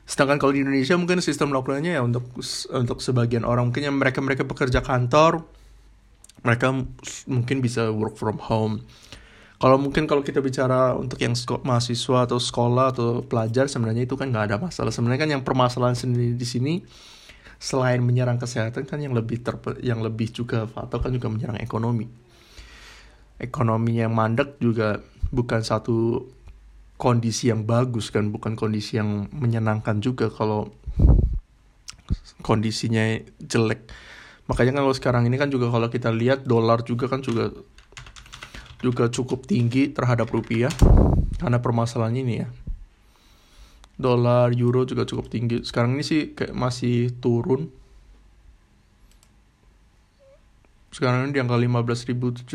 [0.08, 2.24] sedangkan kalau di Indonesia mungkin sistem lockdownnya ya untuk
[2.72, 3.68] untuk sebagian orang.
[3.68, 5.44] Mungkin yang mereka mereka bekerja kantor
[6.42, 6.70] mereka
[7.26, 8.86] mungkin bisa work from home.
[9.58, 11.34] Kalau mungkin kalau kita bicara untuk yang
[11.66, 14.94] mahasiswa atau sekolah atau pelajar sebenarnya itu kan nggak ada masalah.
[14.94, 16.74] Sebenarnya kan yang permasalahan sendiri di sini
[17.58, 22.06] selain menyerang kesehatan kan yang lebih terpe, yang lebih juga fatal kan juga menyerang ekonomi.
[23.42, 25.02] Ekonomi yang mandek juga
[25.34, 26.22] bukan satu
[26.98, 30.74] kondisi yang bagus kan, bukan kondisi yang menyenangkan juga kalau
[32.42, 33.88] kondisinya jelek.
[34.50, 37.54] Makanya kalau sekarang ini kan juga kalau kita lihat dolar juga kan juga
[38.82, 40.72] juga cukup tinggi terhadap rupiah.
[41.38, 42.48] Karena permasalahan ini ya
[43.98, 45.66] dolar euro juga cukup tinggi.
[45.66, 47.68] Sekarang ini sih kayak masih turun.
[50.94, 52.48] Sekarang ini di angka 15.700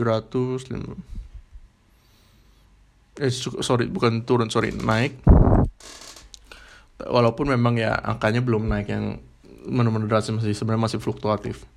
[3.19, 5.21] eh sorry bukan turun sorry naik.
[7.03, 9.19] Walaupun memang ya angkanya belum naik yang
[9.67, 11.67] benar-benar masih sebenarnya masih fluktuatif.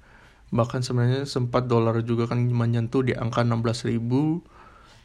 [0.55, 3.99] Bahkan sebenarnya sempat dolar juga kan menyentuh di angka 16.000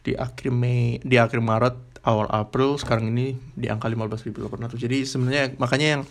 [0.02, 5.44] di akhir Mei di akhir Maret awal April sekarang ini di angka 15.800 jadi sebenarnya
[5.62, 6.04] makanya yang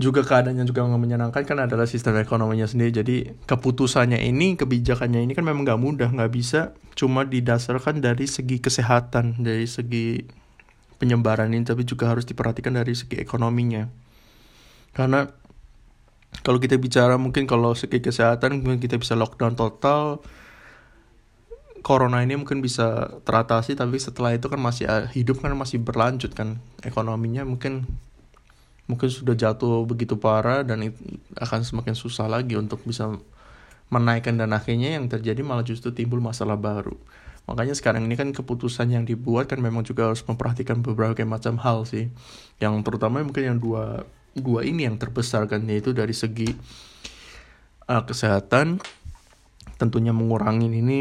[0.00, 2.90] juga keadaannya juga nggak menyenangkan kan adalah sistem ekonominya sendiri.
[3.02, 8.60] Jadi keputusannya ini kebijakannya ini kan memang nggak mudah nggak bisa cuma didasarkan dari segi
[8.60, 10.24] kesehatan dari segi
[10.96, 13.88] penyebaran ini tapi juga harus diperhatikan dari segi ekonominya.
[14.92, 15.28] Karena
[16.40, 20.24] kalau kita bicara mungkin kalau segi kesehatan mungkin kita bisa lockdown total
[21.84, 26.62] corona ini mungkin bisa teratasi tapi setelah itu kan masih hidup kan masih berlanjut kan
[26.86, 27.84] ekonominya mungkin
[28.90, 30.90] mungkin sudah jatuh begitu parah dan
[31.38, 33.14] akan semakin susah lagi untuk bisa
[33.92, 36.96] menaikkan dan akhirnya yang terjadi malah justru timbul masalah baru
[37.46, 41.86] makanya sekarang ini kan keputusan yang dibuat kan memang juga harus memperhatikan beberapa macam hal
[41.86, 42.10] sih
[42.62, 46.54] yang terutama mungkin yang dua dua ini yang terbesar kan yaitu dari segi
[47.90, 48.80] uh, kesehatan
[49.76, 50.98] tentunya mengurangi ini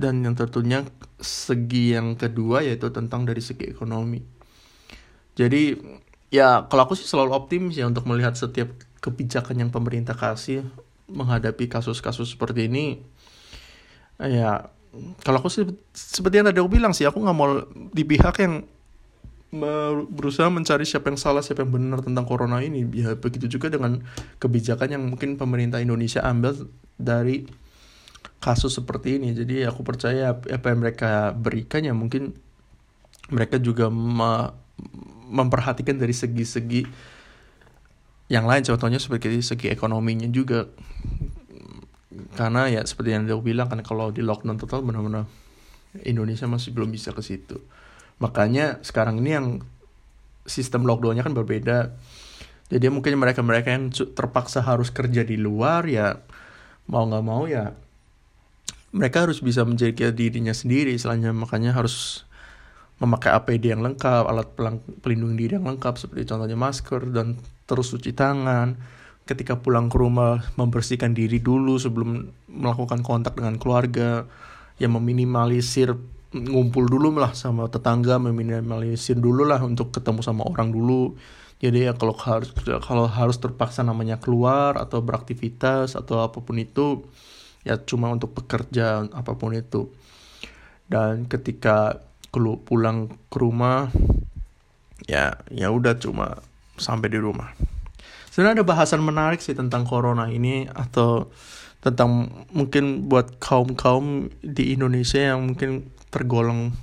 [0.00, 0.86] dan yang tentunya
[1.20, 4.24] segi yang kedua yaitu tentang dari segi ekonomi.
[5.36, 5.76] Jadi
[6.30, 8.70] ya kalau aku sih selalu optimis ya untuk melihat setiap
[9.02, 10.64] kebijakan yang pemerintah kasih
[11.10, 13.02] menghadapi kasus-kasus seperti ini.
[14.22, 14.70] Ya
[15.22, 18.66] kalau aku sih seperti yang tadi aku bilang sih aku nggak mau di pihak yang
[20.06, 23.98] berusaha mencari siapa yang salah siapa yang benar tentang corona ini ya begitu juga dengan
[24.38, 27.50] kebijakan yang mungkin pemerintah Indonesia ambil dari
[28.38, 32.38] kasus seperti ini jadi aku percaya apa yang mereka berikan ya mungkin
[33.26, 33.90] mereka juga
[35.30, 36.82] memperhatikan dari segi-segi
[38.30, 40.70] yang lain contohnya seperti segi ekonominya juga.
[42.34, 45.26] Karena ya seperti yang aku bilang kan kalau di lockdown total benar-benar
[46.06, 47.58] Indonesia masih belum bisa ke situ.
[48.22, 49.46] Makanya sekarang ini yang
[50.46, 51.94] sistem lockdownnya kan berbeda.
[52.70, 56.22] Jadi mungkin mereka-mereka yang terpaksa harus kerja di luar ya
[56.86, 57.74] mau nggak mau ya
[58.90, 60.94] mereka harus bisa menjaga dirinya sendiri.
[60.94, 62.26] Istilahnya makanya harus
[63.00, 64.48] memakai APD yang lengkap alat
[65.00, 68.76] pelindung diri yang lengkap seperti contohnya masker dan terus cuci tangan.
[69.24, 74.28] Ketika pulang ke rumah membersihkan diri dulu sebelum melakukan kontak dengan keluarga.
[74.80, 75.92] Yang meminimalisir
[76.32, 81.16] ngumpul dulu lah sama tetangga meminimalisir dulu lah untuk ketemu sama orang dulu.
[81.60, 82.48] Jadi ya kalau harus
[82.80, 87.04] kalau harus terpaksa namanya keluar atau beraktivitas atau apa pun itu
[87.60, 89.92] ya cuma untuk bekerja apa pun itu.
[90.88, 92.00] Dan ketika
[92.64, 93.90] pulang ke rumah
[95.06, 96.38] ya ya udah cuma
[96.78, 97.52] sampai di rumah.
[98.30, 101.28] Sebenarnya ada bahasan menarik sih tentang corona ini atau
[101.82, 106.76] tentang mungkin buat kaum kaum di Indonesia yang mungkin tergolong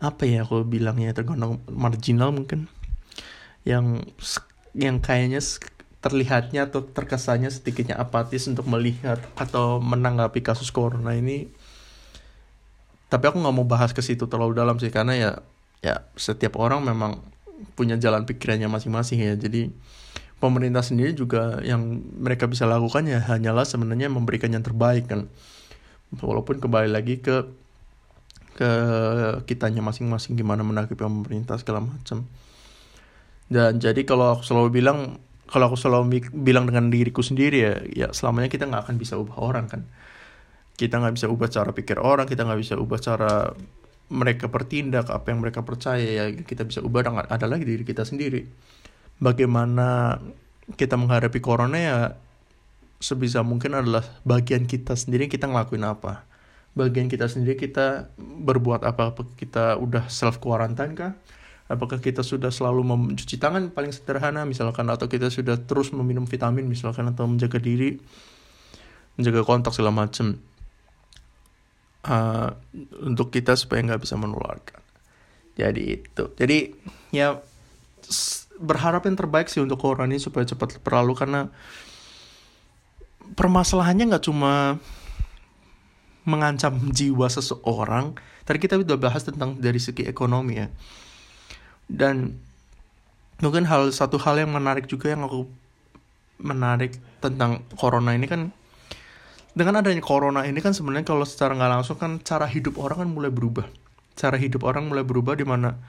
[0.00, 2.72] apa ya aku bilangnya tergolong marginal mungkin.
[3.68, 4.08] Yang
[4.72, 5.44] yang kayaknya
[6.00, 11.52] terlihatnya atau terkesannya sedikitnya apatis untuk melihat atau menanggapi kasus corona ini
[13.10, 15.30] tapi aku nggak mau bahas ke situ terlalu dalam sih karena ya
[15.82, 17.18] ya setiap orang memang
[17.74, 19.34] punya jalan pikirannya masing-masing ya.
[19.36, 19.68] Jadi
[20.40, 25.26] pemerintah sendiri juga yang mereka bisa lakukan ya hanyalah sebenarnya memberikan yang terbaik kan.
[26.14, 27.50] Walaupun kembali lagi ke
[28.54, 28.70] ke
[29.48, 32.28] kitanya masing-masing gimana menanggapi pemerintah segala macam.
[33.50, 35.18] Dan jadi kalau aku selalu bilang
[35.50, 39.34] kalau aku selalu bilang dengan diriku sendiri ya ya selamanya kita nggak akan bisa ubah
[39.42, 39.82] orang kan
[40.80, 43.52] kita nggak bisa ubah cara pikir orang kita nggak bisa ubah cara
[44.10, 47.06] mereka bertindak apa yang mereka percaya ya kita bisa ubah.
[47.06, 48.42] Dengan ada lagi diri kita sendiri.
[49.22, 50.18] Bagaimana
[50.74, 51.98] kita menghadapi corona ya
[52.98, 56.26] sebisa mungkin adalah bagian kita sendiri kita ngelakuin apa.
[56.74, 59.14] Bagian kita sendiri kita berbuat apa?
[59.14, 61.14] Apa kita udah self quarantine kah?
[61.70, 64.90] Apakah kita sudah selalu mencuci tangan paling sederhana misalkan?
[64.90, 67.06] Atau kita sudah terus meminum vitamin misalkan?
[67.06, 68.02] Atau menjaga diri
[69.18, 70.40] menjaga kontak segala macam
[72.06, 72.54] uh,
[73.04, 74.80] untuk kita supaya nggak bisa menularkan.
[75.58, 76.24] Jadi itu.
[76.38, 76.58] Jadi
[77.12, 77.36] ya
[78.60, 81.48] berharap yang terbaik sih untuk corona ini supaya cepat berlalu karena
[83.34, 84.76] permasalahannya nggak cuma
[86.24, 88.16] mengancam jiwa seseorang.
[88.44, 90.68] Tadi kita udah bahas tentang dari segi ekonomi ya.
[91.90, 92.38] Dan
[93.40, 95.48] mungkin hal satu hal yang menarik juga yang aku
[96.40, 98.52] menarik tentang corona ini kan
[99.50, 103.10] dengan adanya corona ini kan sebenarnya kalau secara nggak langsung kan cara hidup orang kan
[103.10, 103.66] mulai berubah.
[104.14, 105.80] Cara hidup orang mulai berubah di mana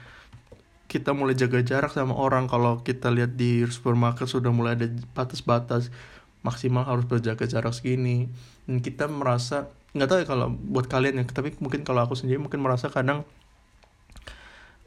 [0.90, 2.50] kita mulai jaga jarak sama orang.
[2.50, 5.94] Kalau kita lihat di supermarket sudah mulai ada batas-batas
[6.42, 8.26] maksimal harus berjaga jarak segini.
[8.66, 12.40] Dan kita merasa nggak tahu ya kalau buat kalian ya tapi mungkin kalau aku sendiri
[12.40, 13.28] mungkin merasa kadang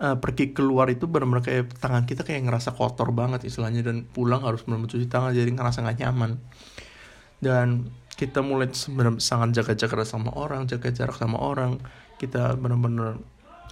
[0.01, 4.41] uh, pergi keluar itu benar-benar kayak tangan kita kayak ngerasa kotor banget istilahnya dan pulang
[4.41, 6.41] harus mencuci tangan jadi ngerasa nggak nyaman.
[7.39, 8.71] Dan kita mulai
[9.19, 11.83] sangat jaga jarak sama orang jaga jarak sama orang.
[12.15, 13.19] Kita benar-benar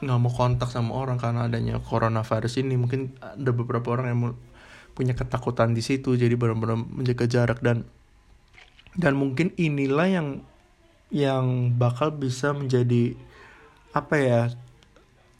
[0.04, 2.76] nggak mau kontak sama orang karena adanya coronavirus ini.
[2.76, 4.20] Mungkin ada beberapa orang yang
[4.94, 7.64] punya ketakutan di situ jadi benar-benar menjaga jarak.
[7.64, 7.88] Dan
[9.00, 10.28] dan mungkin inilah yang
[11.08, 13.16] yang bakal bisa menjadi
[13.96, 14.42] apa ya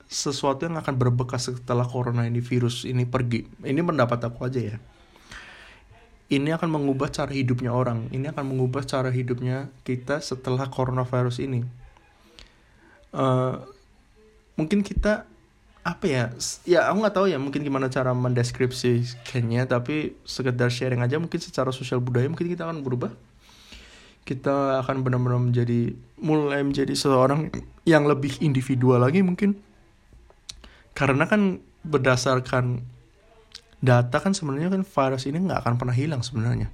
[0.08, 3.44] sesuatu yang akan berbekas setelah corona ini virus ini pergi.
[3.68, 4.78] Ini pendapat aku aja ya
[6.34, 8.10] ini akan mengubah cara hidupnya orang.
[8.10, 11.62] Ini akan mengubah cara hidupnya kita setelah coronavirus ini.
[13.14, 13.62] Uh,
[14.58, 15.30] mungkin kita
[15.86, 16.26] apa ya?
[16.66, 17.38] Ya aku nggak tahu ya.
[17.38, 19.70] Mungkin gimana cara mendeskripsikannya.
[19.70, 21.22] Tapi sekedar sharing aja.
[21.22, 23.14] Mungkin secara sosial budaya mungkin kita akan berubah.
[24.26, 27.54] Kita akan benar-benar menjadi mulai menjadi seorang
[27.86, 29.62] yang lebih individual lagi mungkin.
[30.98, 32.93] Karena kan berdasarkan
[33.84, 36.72] data kan sebenarnya kan virus ini nggak akan pernah hilang sebenarnya.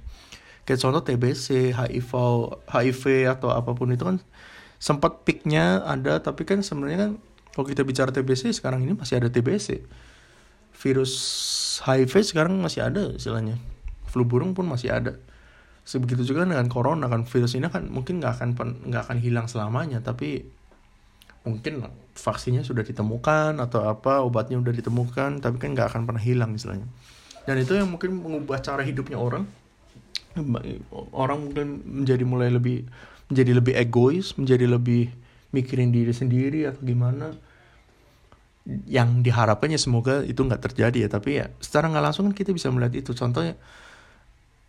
[0.62, 2.10] Kayak contoh TBC HIV
[2.70, 4.22] HIV atau apa pun itu kan
[4.78, 7.10] sempat peaknya ada tapi kan sebenarnya kan
[7.50, 9.82] kalau kita bicara TBC sekarang ini masih ada TBC
[10.70, 11.12] virus
[11.82, 13.58] HIV sekarang masih ada istilahnya.
[14.06, 15.18] Flu burung pun masih ada.
[15.82, 18.48] Sebegitu juga dengan corona kan virus ini kan mungkin nggak akan
[18.86, 20.46] nggak akan hilang selamanya tapi
[21.42, 21.82] mungkin
[22.20, 26.84] vaksinnya sudah ditemukan atau apa obatnya sudah ditemukan tapi kan nggak akan pernah hilang misalnya
[27.48, 29.48] dan itu yang mungkin mengubah cara hidupnya orang.
[31.10, 32.86] Orang mungkin menjadi mulai lebih
[33.30, 35.10] menjadi lebih egois menjadi lebih
[35.54, 37.34] mikirin diri sendiri atau gimana.
[38.86, 42.68] Yang diharapkannya semoga itu nggak terjadi ya tapi ya secara nggak langsung kan kita bisa
[42.70, 43.16] melihat itu.
[43.16, 43.56] Contohnya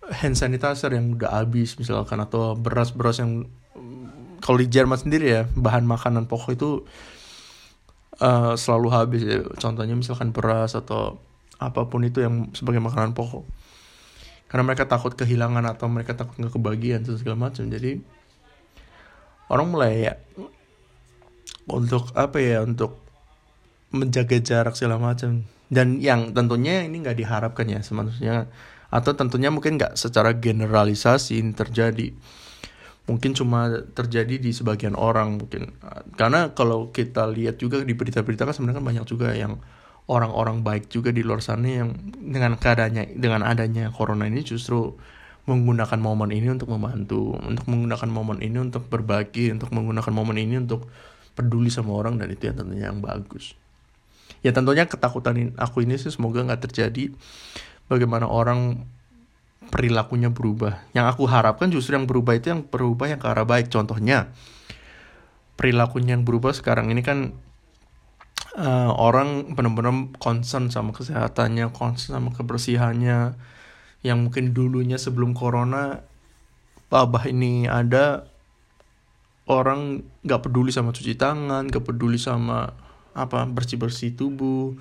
[0.09, 3.45] hand sanitizer yang udah habis misalkan atau beras-beras yang
[4.41, 6.69] kalau di Jerman sendiri ya bahan makanan pokok itu
[8.21, 9.21] uh, selalu habis.
[9.25, 11.19] Ya contohnya misalkan beras atau
[11.57, 13.43] apa pun itu yang sebagai makanan pokok.
[14.47, 17.65] Karena mereka takut kehilangan atau mereka takut nggak kebagian dan segala macam.
[17.67, 17.99] Jadi
[19.51, 20.13] orang mulai ya
[21.67, 23.01] untuk apa ya untuk
[23.91, 25.43] menjaga jarak segala macam.
[25.71, 28.51] Dan yang tentunya ini nggak diharapkan ya sebenarnya.
[28.91, 32.11] Atau tentunya mungkin nggak secara generalisasi ini terjadi
[33.09, 35.73] mungkin cuma terjadi di sebagian orang mungkin.
[36.15, 39.57] Karena kalau kita lihat juga di berita-berita kan sebenarnya kan banyak juga yang
[40.11, 44.97] orang-orang baik juga di luar sana yang dengan keadaannya dengan adanya corona ini justru
[45.49, 50.61] menggunakan momen ini untuk membantu untuk menggunakan momen ini untuk berbagi untuk menggunakan momen ini
[50.61, 50.85] untuk
[51.33, 53.57] peduli sama orang dan itu yang tentunya yang bagus.
[54.41, 57.13] Ya tentunya ketakutan aku ini sih semoga nggak terjadi.
[57.89, 58.87] Bagaimana orang
[59.69, 60.81] perilakunya berubah.
[60.97, 63.69] Yang aku harapkan justru yang berubah itu yang berubah yang ke arah baik.
[63.69, 64.33] Contohnya,
[65.59, 67.37] perilakunya yang berubah sekarang ini kan
[68.57, 73.37] uh, orang benar-benar concern sama kesehatannya, concern sama kebersihannya.
[74.01, 76.01] Yang mungkin dulunya sebelum corona,
[76.89, 78.25] wabah ini ada,
[79.45, 82.73] orang nggak peduli sama cuci tangan, nggak peduli sama
[83.13, 84.73] apa bersih-bersih tubuh,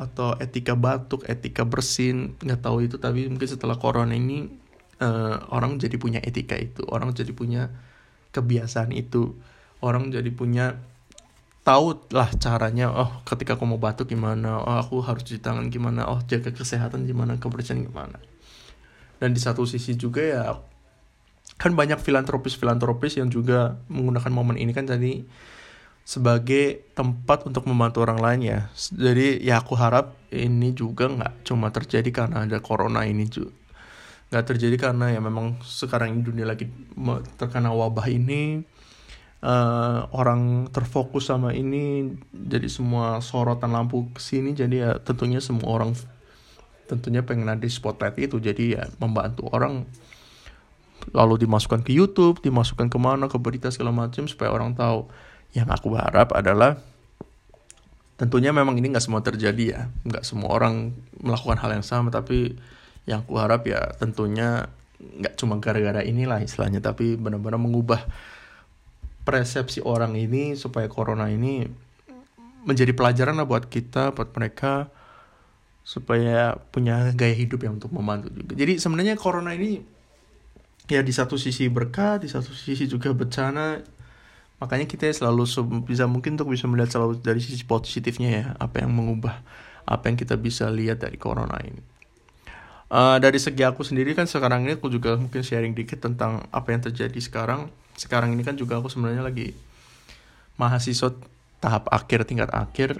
[0.00, 4.48] atau etika batuk, etika bersin, nggak tahu itu tapi mungkin setelah corona ini
[5.04, 7.68] uh, orang jadi punya etika itu, orang jadi punya
[8.32, 9.36] kebiasaan itu
[9.84, 10.80] orang jadi punya
[11.60, 16.08] tahu lah caranya oh ketika aku mau batuk gimana oh aku harus cuci tangan gimana
[16.08, 18.16] oh jaga kesehatan gimana kebersihan gimana.
[19.20, 20.42] Dan di satu sisi juga ya
[21.60, 25.20] kan banyak filantropis filantropis yang juga menggunakan momen ini kan tadi
[26.10, 28.60] sebagai tempat untuk membantu orang lain ya.
[28.74, 33.54] Jadi ya aku harap ini juga nggak cuma terjadi karena ada corona ini juga
[34.30, 36.70] nggak terjadi karena ya memang sekarang ini dunia lagi
[37.34, 38.62] terkena wabah ini
[39.42, 45.66] uh, orang terfokus sama ini jadi semua sorotan lampu ke sini jadi ya tentunya semua
[45.74, 45.98] orang
[46.86, 49.86] tentunya pengen ada spotlight itu jadi ya membantu orang.
[51.14, 55.08] Lalu dimasukkan ke YouTube dimasukkan ke mana ke berita segala macam supaya orang tahu
[55.56, 56.78] yang aku harap adalah
[58.20, 62.54] tentunya memang ini nggak semua terjadi ya nggak semua orang melakukan hal yang sama tapi
[63.08, 64.68] yang aku harap ya tentunya
[65.00, 68.04] nggak cuma gara-gara inilah istilahnya tapi benar-benar mengubah
[69.24, 71.64] persepsi orang ini supaya corona ini
[72.64, 74.92] menjadi pelajaran lah buat kita, buat mereka
[75.80, 78.52] supaya punya gaya hidup yang untuk membantu juga.
[78.52, 79.80] Jadi sebenarnya corona ini
[80.86, 83.80] ya di satu sisi berkat, di satu sisi juga bencana.
[84.60, 85.48] Makanya kita selalu
[85.88, 89.40] bisa mungkin untuk bisa melihat selalu dari sisi positifnya ya, apa yang mengubah,
[89.88, 91.80] apa yang kita bisa lihat dari corona ini.
[92.90, 96.74] Uh, dari segi aku sendiri kan sekarang ini aku juga mungkin sharing dikit tentang apa
[96.74, 99.54] yang terjadi sekarang sekarang ini kan juga aku sebenarnya lagi
[100.58, 101.14] mahasiswa
[101.62, 102.98] tahap akhir tingkat akhir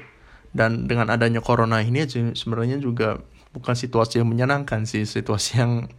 [0.55, 3.19] dan dengan adanya corona ini sebenarnya juga
[3.51, 5.91] bukan situasi yang menyenangkan sih situasi yang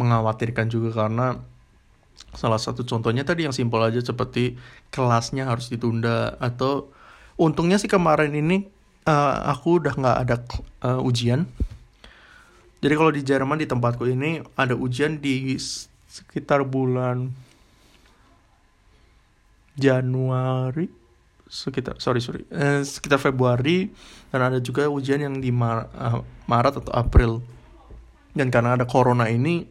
[0.00, 1.44] mengkhawatirkan juga karena
[2.34, 4.54] salah satu contohnya tadi yang simpel aja seperti
[4.94, 6.92] kelasnya harus ditunda atau
[7.34, 8.70] untungnya sih kemarin ini
[9.08, 10.36] uh, aku udah nggak ada
[10.84, 11.48] uh, ujian.
[12.80, 15.60] Jadi kalau di Jerman di tempatku ini ada ujian di
[16.08, 17.28] sekitar bulan
[19.76, 20.88] Januari
[21.50, 23.90] sekitar sorry sorry eh, sekitar Februari
[24.30, 27.42] dan ada juga ujian yang di Mar uh, Maret atau April.
[28.30, 29.66] Dan karena ada corona ini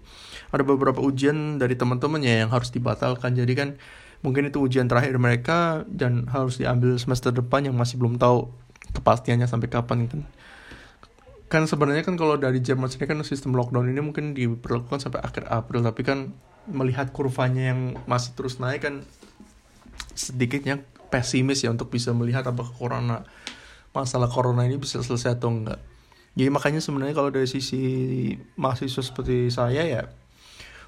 [0.50, 3.38] ada beberapa ujian dari teman-temannya yang harus dibatalkan.
[3.38, 3.70] Jadi kan
[4.26, 8.52] mungkin itu ujian terakhir mereka dan harus diambil semester depan yang masih belum tahu
[8.90, 10.22] kepastiannya sampai kapan kan
[11.50, 15.50] kan sebenarnya kan kalau dari Jerman sendiri kan sistem lockdown ini mungkin diperlakukan sampai akhir
[15.50, 15.82] April.
[15.82, 16.30] Tapi kan
[16.70, 19.02] melihat kurvanya yang masih terus naik kan
[20.14, 23.26] sedikitnya pesimis ya untuk bisa melihat apakah corona
[23.90, 25.82] masalah corona ini bisa selesai atau enggak.
[26.38, 27.82] Jadi makanya sebenarnya kalau dari sisi
[28.54, 30.06] mahasiswa seperti saya ya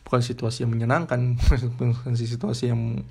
[0.05, 1.37] bukan situasi yang menyenangkan,
[1.79, 3.05] bukan situasi yang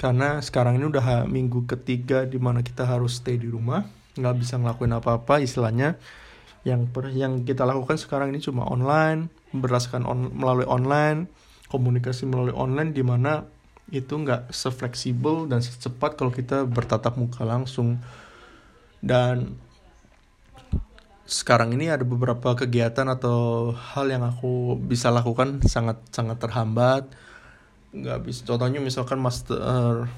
[0.00, 3.86] karena sekarang ini udah minggu ketiga di mana kita harus stay di rumah,
[4.18, 6.00] nggak bisa ngelakuin apa-apa istilahnya.
[6.62, 11.26] Yang per, yang kita lakukan sekarang ini cuma online, berdasarkan on, melalui online,
[11.70, 13.46] komunikasi melalui online di mana
[13.90, 18.00] itu nggak sefleksibel dan secepat kalau kita bertatap muka langsung
[19.02, 19.58] dan
[21.26, 27.06] sekarang ini ada beberapa kegiatan atau hal yang aku bisa lakukan sangat sangat terhambat.
[27.94, 30.10] Nggak bisa contohnya misalkan master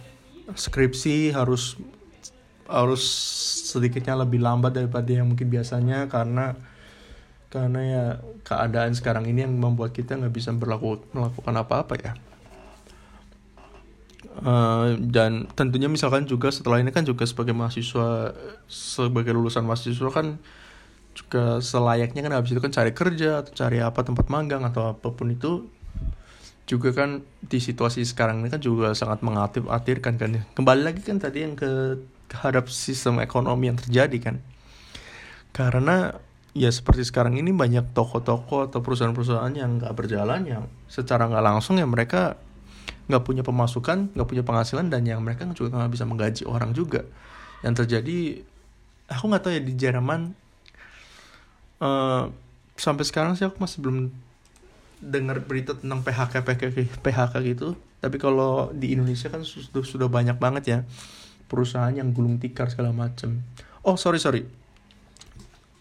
[0.53, 1.77] skripsi harus
[2.65, 3.03] harus
[3.69, 6.57] sedikitnya lebih lambat daripada yang mungkin biasanya karena
[7.53, 8.05] karena ya
[8.43, 12.13] keadaan sekarang ini yang membuat kita nggak bisa berlaku melakukan apa-apa ya.
[14.35, 18.35] Uh, dan tentunya misalkan juga setelah ini kan juga sebagai mahasiswa
[18.67, 20.43] sebagai lulusan mahasiswa kan
[21.15, 25.09] juga selayaknya kan habis itu kan cari kerja atau cari apa tempat magang atau apa
[25.15, 25.71] pun itu
[26.65, 30.43] juga kan di situasi sekarang ini kan juga sangat mengkhawatirkan kan ya.
[30.57, 34.37] kembali lagi kan tadi yang ke terhadap sistem ekonomi yang terjadi kan
[35.55, 36.19] karena
[36.57, 41.77] ya seperti sekarang ini banyak toko-toko atau perusahaan-perusahaan yang nggak berjalan yang secara nggak langsung
[41.79, 42.41] ya mereka
[43.07, 47.05] nggak punya pemasukan nggak punya penghasilan dan yang mereka juga nggak bisa menggaji orang juga
[47.61, 48.41] yang terjadi
[49.13, 50.33] aku nggak tahu ya di Jerman
[51.81, 52.31] uh,
[52.75, 54.11] sampai sekarang sih aku masih belum
[55.05, 57.79] dengar berita tentang PHK PHK PHK gitu.
[57.99, 60.79] Tapi kalau di Indonesia kan sudah sudah banyak banget ya.
[61.49, 63.41] Perusahaan yang gulung tikar segala macam
[63.85, 64.43] oh sorry sorry.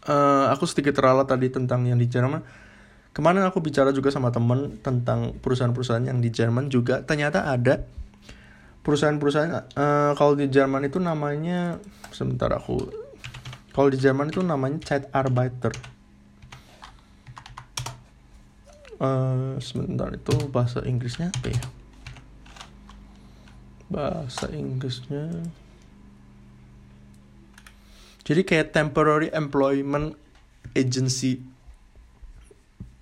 [0.04, 2.44] Uh, aku sedikit teralat tadi tentang yang di Jerman.
[3.16, 7.00] Kemarin aku bicara juga sama temen tentang perusahaan-perusahaan yang di Jerman juga.
[7.08, 7.80] Ternyata ada
[8.84, 11.80] perusahaan-perusahaan uh, kalau di Jerman itu namanya
[12.12, 13.03] sebentar aku
[13.74, 15.74] kalau di Jerman itu namanya Zeitarbeiter.
[19.02, 21.64] Uh, sebentar itu bahasa Inggrisnya apa ya?
[23.90, 25.28] Bahasa Inggrisnya.
[28.24, 30.16] Jadi kayak temporary employment
[30.78, 31.44] agency.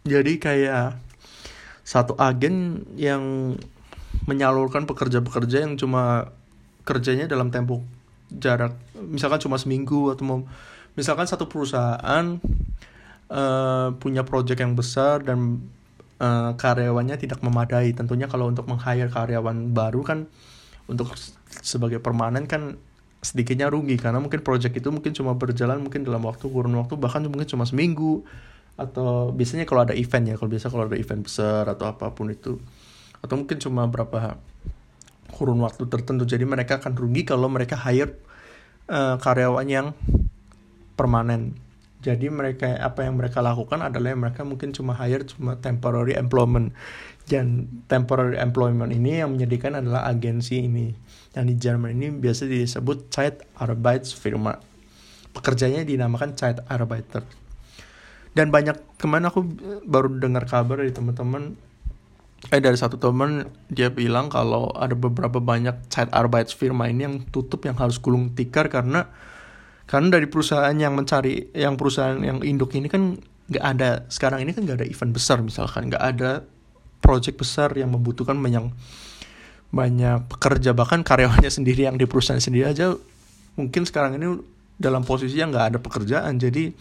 [0.02, 0.98] Jadi kayak
[1.86, 3.54] satu agen yang
[4.26, 6.34] menyalurkan pekerja-pekerja yang cuma
[6.88, 7.86] kerjanya dalam tempo
[8.34, 10.40] jarak misalkan cuma seminggu atau mau
[10.96, 12.38] misalkan satu perusahaan
[13.32, 15.64] uh, punya proyek yang besar dan
[16.20, 17.96] uh, karyawannya tidak memadai.
[17.96, 20.20] Tentunya kalau untuk meng-hire karyawan baru kan
[20.86, 21.16] untuk
[21.64, 22.78] sebagai permanen kan
[23.24, 23.96] sedikitnya rugi.
[23.96, 27.64] Karena mungkin project itu mungkin cuma berjalan mungkin dalam waktu kurun waktu bahkan mungkin cuma
[27.64, 28.28] seminggu.
[28.76, 32.30] Atau biasanya kalau ada event ya kalau biasa kalau ada event besar atau apa pun
[32.32, 32.60] itu.
[33.22, 34.36] Atau mungkin cuma berapa
[35.32, 36.28] kurun waktu tertentu.
[36.28, 38.31] Jadi mereka akan rugi kalau mereka hire
[38.92, 39.88] uh, karyawan yang
[41.00, 41.56] permanen
[42.02, 46.74] jadi mereka apa yang mereka lakukan adalah mereka mungkin cuma hire cuma temporary employment
[47.30, 50.92] dan temporary employment ini yang menyediakan adalah agensi ini
[51.32, 54.60] yang di Jerman ini biasa disebut Zeitarbeitsfirma.
[55.32, 57.24] Pekerjanya dinamakan Zeitarbeiter.
[58.36, 59.44] Dan banyak ke mana aku
[59.88, 61.56] baru dengar kabar dari teman-teman
[62.50, 67.78] eh dari satu teman dia bilang kalau ada beberapa banyak Zeitarbeitsfirma ini yang tutup yang
[67.78, 69.14] harus gulung tikar karena
[69.86, 73.22] karena dari perusahaan yang mencari yang perusahaan yang induk ini kan
[73.52, 76.42] nggak ada sekarang ini kan nggak ada event besar misalkan nggak ada
[76.98, 78.74] project besar yang membutuhkan banyak
[79.70, 82.98] banyak pekerja bahkan karyawannya sendiri yang di perusahaan sendiri aja
[83.54, 84.42] mungkin sekarang ini
[84.82, 86.74] dalam posisi yang nggak ada pekerjaan jadi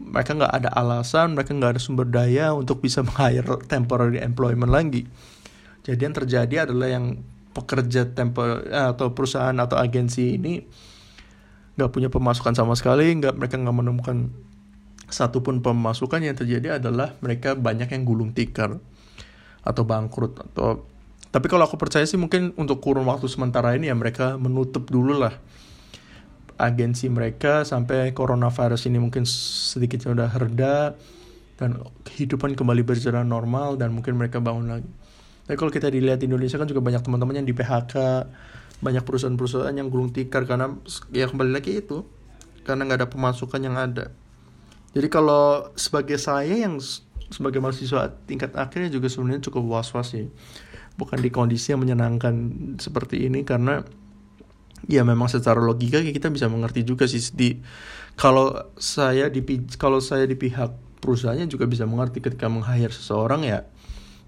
[0.00, 5.04] mereka nggak ada alasan mereka nggak ada sumber daya untuk bisa meng-hire temporary employment lagi.
[5.84, 7.20] Jadi yang terjadi adalah yang
[7.52, 10.64] pekerja tempor atau perusahaan atau agensi ini
[11.76, 14.32] nggak punya pemasukan sama sekali nggak mereka nggak menemukan
[15.12, 16.24] satupun pemasukan.
[16.24, 18.80] Yang terjadi adalah mereka banyak yang gulung tikar
[19.60, 20.88] atau bangkrut atau
[21.30, 25.14] tapi kalau aku percaya sih mungkin untuk kurun waktu sementara ini ya mereka menutup dulu
[25.14, 25.36] lah
[26.60, 30.76] agensi mereka sampai coronavirus ini mungkin sedikitnya udah reda
[31.56, 34.90] dan kehidupan kembali berjalan normal dan mungkin mereka bangun lagi.
[35.48, 37.94] Tapi kalau kita dilihat di Indonesia kan juga banyak teman-teman yang di PHK,
[38.80, 40.72] banyak perusahaan-perusahaan yang gulung tikar karena
[41.12, 42.04] ya kembali lagi itu
[42.64, 44.12] karena nggak ada pemasukan yang ada.
[44.92, 46.76] Jadi kalau sebagai saya yang
[47.30, 50.26] sebagai mahasiswa tingkat akhirnya juga sebenarnya cukup was-was sih
[50.98, 52.34] bukan di kondisi yang menyenangkan
[52.76, 53.80] seperti ini karena
[54.88, 57.20] ya memang secara logika kita bisa mengerti juga sih.
[57.34, 57.60] Di
[58.16, 59.42] kalau saya di
[59.76, 63.64] kalau saya di pihak perusahaannya juga bisa mengerti ketika meng-hire seseorang ya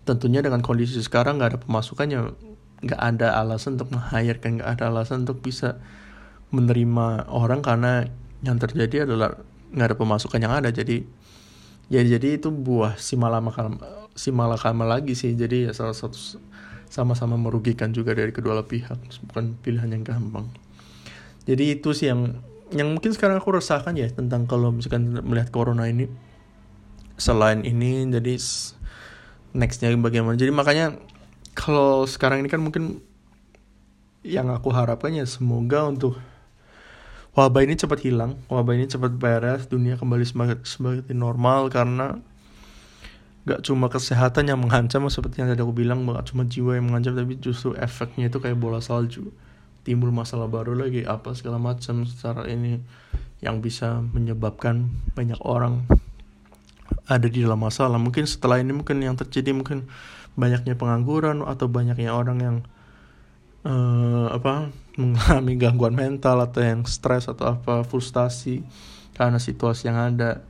[0.03, 2.35] tentunya dengan kondisi sekarang nggak ada pemasukannya
[2.83, 5.79] nggak ada alasan untuk meng-hire kan nggak ada alasan untuk bisa
[6.51, 8.11] menerima orang karena
[8.43, 9.39] yang terjadi adalah
[9.73, 10.69] nggak ada pemasukan yang ada.
[10.75, 11.07] Jadi
[11.89, 13.79] ya jadi itu buah si malakama
[14.19, 15.33] si malakama lagi sih.
[15.33, 16.19] Jadi ya salah satu
[16.93, 19.01] sama-sama merugikan juga dari kedua pihak.
[19.33, 20.45] Bukan pilihan yang gampang.
[21.49, 22.37] Jadi itu sih yang
[22.69, 26.13] yang mungkin sekarang aku rasakan ya tentang kalau misalkan melihat corona ini.
[27.17, 28.37] Selain ini jadi
[29.57, 30.37] nextnya bagaimana.
[30.37, 31.01] Jadi makanya
[31.57, 33.01] kalau sekarang ini kan mungkin
[34.21, 36.21] yang aku harapkan ya semoga untuk
[37.33, 40.25] wabah ini cepat hilang, wabah ini cepat beres, dunia kembali
[40.63, 42.21] sebagai normal karena
[43.43, 47.19] gak cuma kesehatan yang mengancam seperti yang tadi aku bilang gak cuma jiwa yang mengancam
[47.19, 49.35] tapi justru efeknya itu kayak bola salju.
[49.83, 52.79] Timbul masalah baru lagi apa segala macam secara ini
[53.43, 54.87] yang bisa menyebabkan
[55.19, 55.83] banyak orang
[57.11, 57.99] ada di dalam masalah.
[57.99, 59.91] Mungkin setelah ini mungkin yang terjadi mungkin
[60.39, 62.57] banyaknya pengangguran atau banyaknya orang yang
[63.67, 64.71] uh, apa
[65.01, 68.63] mengalami gangguan mental atau yang stres atau apa frustasi
[69.19, 70.47] karena situasi yang ada.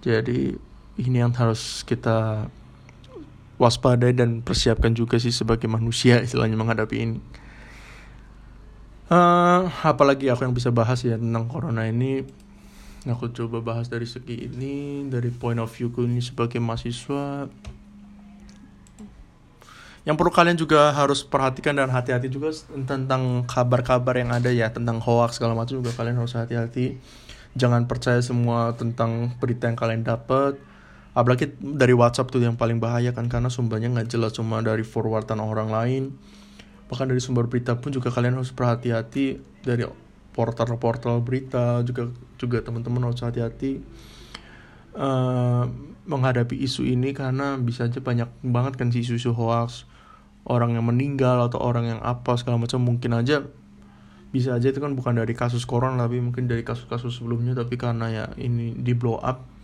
[0.00, 0.67] Jadi
[0.98, 2.50] ini yang harus kita
[3.58, 7.18] waspadai dan persiapkan juga sih sebagai manusia istilahnya menghadapi ini.
[9.08, 12.26] Uh, apalagi aku yang bisa bahas ya tentang corona ini.
[13.08, 17.48] Aku coba bahas dari segi ini dari point of view ini sebagai mahasiswa.
[20.04, 22.52] Yang perlu kalian juga harus perhatikan dan hati-hati juga
[22.84, 27.00] tentang kabar-kabar yang ada ya tentang hoax segala macam juga kalian harus hati-hati.
[27.56, 30.60] Jangan percaya semua tentang berita yang kalian dapat
[31.18, 35.42] apalagi dari WhatsApp tuh yang paling bahaya kan karena sumbernya nggak jelas cuma dari forwardan
[35.42, 36.14] orang lain.
[36.86, 39.82] Bahkan dari sumber berita pun juga kalian harus berhati-hati dari
[40.30, 43.82] portal-portal berita juga juga teman-teman harus hati-hati
[44.94, 45.66] uh,
[46.06, 49.90] menghadapi isu ini karena bisa aja banyak banget kan isu-isu hoax.
[50.46, 53.42] Orang yang meninggal atau orang yang apa segala macam mungkin aja
[54.28, 58.06] bisa aja itu kan bukan dari kasus corona tapi mungkin dari kasus-kasus sebelumnya tapi karena
[58.12, 59.57] ya ini di blow up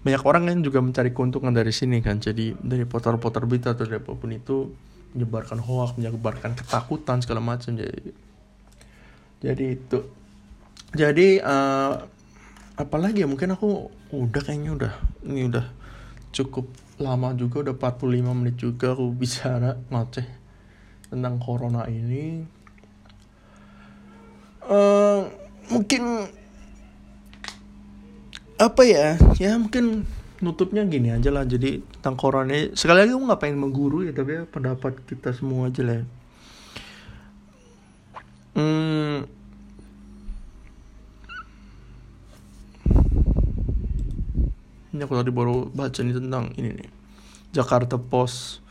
[0.00, 2.16] banyak orang yang juga mencari keuntungan dari sini kan.
[2.16, 4.72] Jadi dari portal-portal berita atau dari apa pun itu
[5.12, 7.76] menyebarkan hoax menyebarkan ketakutan segala macam.
[7.76, 8.10] Jadi
[9.44, 9.98] jadi itu.
[10.96, 12.00] Jadi uh,
[12.80, 13.28] apalagi ya?
[13.28, 14.92] Mungkin aku udah kayaknya udah
[15.28, 15.68] ini udah
[16.32, 17.68] cukup lama juga.
[17.68, 20.28] Udah 45 menit juga aku bicara ngoceh
[21.12, 22.40] tentang corona ini.
[24.64, 25.28] Uh,
[25.68, 26.30] mungkin
[28.60, 29.16] apa ya?
[29.40, 30.04] Ya mungkin
[30.44, 31.48] nutupnya gini aja lah.
[31.48, 35.68] Jadi tentang corona sekali lagi gue nggak pengen mengguru ya tapi ya pendapat kita semua
[35.68, 36.00] aja lah
[38.54, 39.16] hmm,
[44.90, 46.90] ini aku tadi baru baca nih tentang ini nih.
[47.50, 48.62] Jakarta Post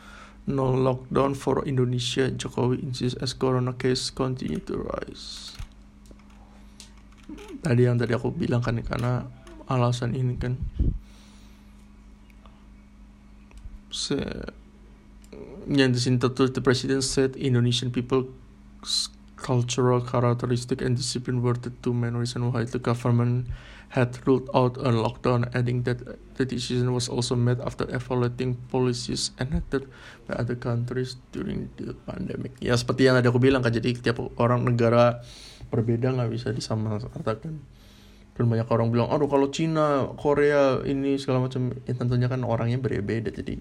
[0.48, 2.28] no lockdown for Indonesia.
[2.32, 5.56] Jokowi insists as corona case continue to rise.
[7.60, 9.28] Tadi yang tadi aku bilang kan karena
[9.70, 10.58] alasan ini kan
[13.94, 14.18] se
[15.70, 18.26] yang disintetus the president said Indonesian people
[19.40, 23.48] cultural characteristic and discipline were the two main reasons why the government
[23.90, 25.98] had ruled out a lockdown, adding that
[26.38, 29.90] the decision was also made after evaluating policies enacted
[30.30, 32.54] by other countries during the pandemic.
[32.62, 35.26] Ya seperti yang tadi aku bilang kan, jadi tiap orang negara
[35.74, 37.58] berbeda nggak bisa disamaratakan.
[38.40, 42.80] Dan banyak orang bilang, aduh kalau Cina, Korea ini segala macam, ya tentunya kan orangnya
[42.80, 43.28] berbeda.
[43.28, 43.60] Jadi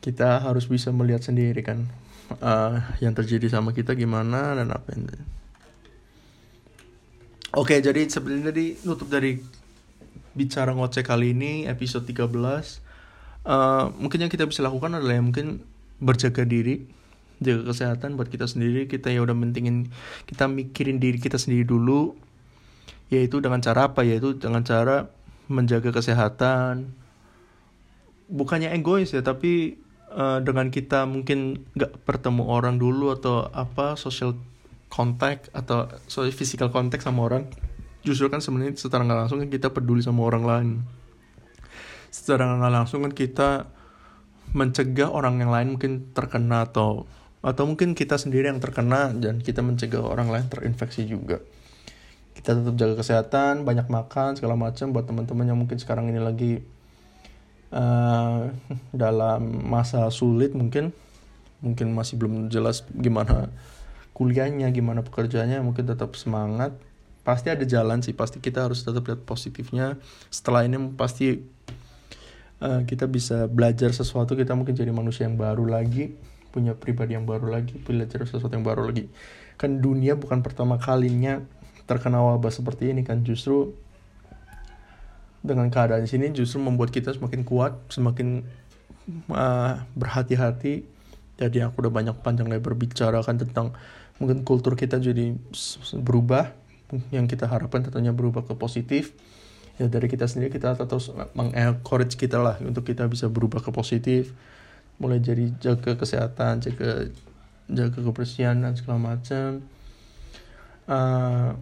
[0.00, 1.90] kita harus bisa melihat sendiri kan
[2.38, 5.10] uh, yang terjadi sama kita gimana dan apa yang
[7.50, 9.42] Oke, jadi sebenarnya tadi nutup dari
[10.38, 12.22] bicara ngoceh kali ini episode 13.
[13.42, 15.66] Uh, mungkin yang kita bisa lakukan adalah yang mungkin
[15.98, 16.86] berjaga diri,
[17.42, 18.86] jaga kesehatan buat kita sendiri.
[18.86, 19.90] Kita ya udah mentingin
[20.30, 22.14] kita mikirin diri kita sendiri dulu.
[23.10, 24.06] Yaitu dengan cara apa?
[24.06, 25.10] Yaitu dengan cara
[25.50, 26.94] menjaga kesehatan.
[28.30, 29.82] Bukannya egois ya, tapi
[30.14, 34.38] uh, dengan kita mungkin nggak bertemu orang dulu atau apa social
[34.90, 37.46] kontak atau soal physical kontak sama orang
[38.02, 40.68] justru kan sebenarnya secara nggak langsung kan kita peduli sama orang lain
[42.10, 43.70] secara nggak langsung kan kita
[44.50, 47.06] mencegah orang yang lain mungkin terkena atau
[47.40, 51.38] atau mungkin kita sendiri yang terkena dan kita mencegah orang lain terinfeksi juga
[52.40, 56.64] kita tetap jaga kesehatan banyak makan segala macam buat teman-teman yang mungkin sekarang ini lagi
[57.68, 58.48] uh,
[58.96, 60.96] dalam masa sulit mungkin.
[61.60, 63.52] Mungkin masih belum jelas gimana
[64.16, 66.72] kuliahnya gimana pekerjaannya mungkin tetap semangat.
[67.20, 70.00] Pasti ada jalan sih pasti kita harus tetap lihat positifnya.
[70.32, 71.44] Setelah ini pasti
[72.64, 76.16] uh, kita bisa belajar sesuatu kita mungkin jadi manusia yang baru lagi
[76.50, 79.12] punya pribadi yang baru lagi belajar sesuatu yang baru lagi.
[79.60, 81.44] Kan dunia bukan pertama kalinya
[81.90, 83.74] terkena wabah seperti ini kan justru
[85.42, 88.46] dengan keadaan sini justru membuat kita semakin kuat semakin
[89.32, 90.84] uh, berhati-hati.
[91.40, 93.72] Jadi aku udah banyak panjang lebar berbicara kan tentang
[94.20, 95.32] mungkin kultur kita jadi
[95.96, 96.52] berubah.
[97.08, 99.16] Yang kita harapkan tentunya berubah ke positif.
[99.80, 104.36] Ya dari kita sendiri kita terus mengencourage kita lah untuk kita bisa berubah ke positif.
[105.00, 107.08] Mulai jadi jaga kesehatan jaga
[107.72, 109.64] jaga kebersihan dan segala macam.
[110.84, 111.56] Uh,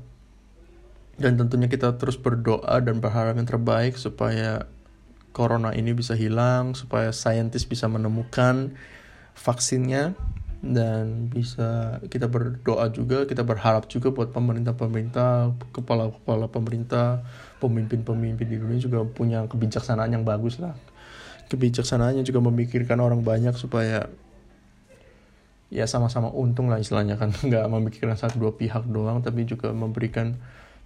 [1.19, 4.71] dan tentunya kita terus berdoa dan berharap yang terbaik supaya
[5.35, 8.75] corona ini bisa hilang supaya saintis bisa menemukan
[9.35, 10.14] vaksinnya
[10.59, 17.23] dan bisa kita berdoa juga kita berharap juga buat pemerintah-pemerintah kepala-kepala pemerintah
[17.62, 20.75] pemimpin-pemimpin di dunia juga punya kebijaksanaan yang bagus lah.
[21.47, 24.11] Kebijaksanaannya juga memikirkan orang banyak supaya
[25.71, 27.31] ya sama-sama untung lah istilahnya kan.
[27.47, 30.35] Nggak memikirkan satu dua pihak doang tapi juga memberikan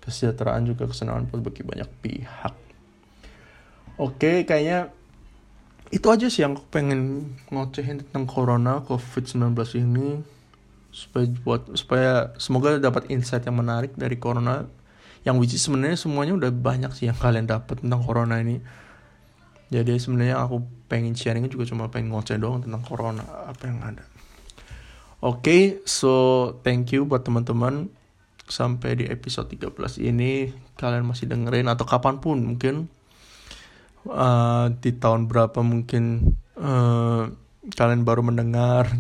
[0.03, 2.55] kesejahteraan juga kesenangan buat bagi banyak pihak.
[4.01, 4.91] Oke kayaknya
[5.93, 10.25] itu aja sih yang aku pengen ngocehin tentang corona covid-19 ini.
[10.93, 14.67] Supaya buat supaya semoga dapat insight yang menarik dari corona.
[15.23, 18.59] Yang which sebenarnya semuanya udah banyak sih yang kalian dapat tentang corona ini.
[19.73, 24.05] Jadi sebenarnya aku pengen sharingnya juga cuma pengen ngoceh doang tentang corona apa yang ada.
[25.23, 26.13] Oke okay, so
[26.67, 27.89] thank you buat teman-teman
[28.49, 32.91] sampai di episode 13 ini kalian masih dengerin atau kapan pun mungkin
[34.09, 37.31] uh, di tahun berapa mungkin uh,
[37.71, 38.91] kalian baru mendengar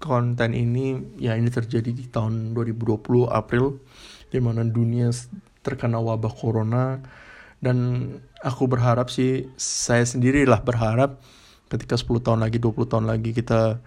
[0.00, 3.80] konten ini ya ini terjadi di tahun 2020 April
[4.28, 5.08] di mana dunia
[5.64, 7.00] terkena wabah corona.
[7.64, 8.04] Dan
[8.44, 11.24] aku berharap sih saya sendirilah berharap
[11.72, 13.80] ketika 10 tahun lagi 20 tahun lagi kita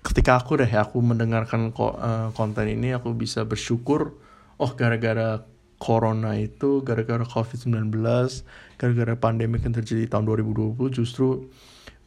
[0.00, 4.16] ketika aku deh aku mendengarkan uh, konten ini aku bisa bersyukur
[4.56, 5.44] oh gara-gara
[5.76, 7.92] corona itu gara-gara covid-19
[8.80, 11.48] gara-gara pandemi yang terjadi tahun 2020 justru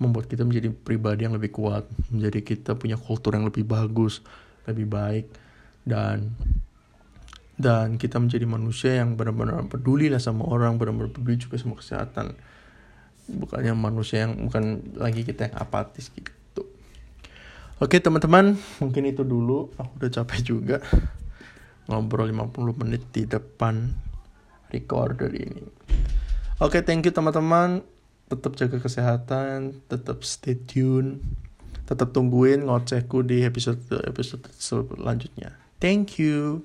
[0.02, 4.26] membuat kita menjadi pribadi yang lebih kuat menjadi kita punya kultur yang lebih bagus
[4.66, 5.26] lebih baik
[5.86, 6.34] dan
[7.54, 12.34] dan kita menjadi manusia yang benar-benar peduli lah sama orang benar-benar peduli juga sama kesehatan.
[13.30, 16.34] Bukannya manusia yang bukan lagi kita yang apatis gitu
[17.84, 19.68] Oke teman-teman, mungkin itu dulu.
[19.76, 20.80] Aku udah capek juga
[21.92, 23.92] ngobrol 50 menit di depan
[24.72, 25.68] recorder ini.
[26.64, 27.84] Oke, thank you teman-teman.
[28.32, 31.20] Tetap jaga kesehatan, tetap stay tune,
[31.84, 35.60] tetap tungguin ngocehku di episode episode selanjutnya.
[35.84, 36.64] Thank you.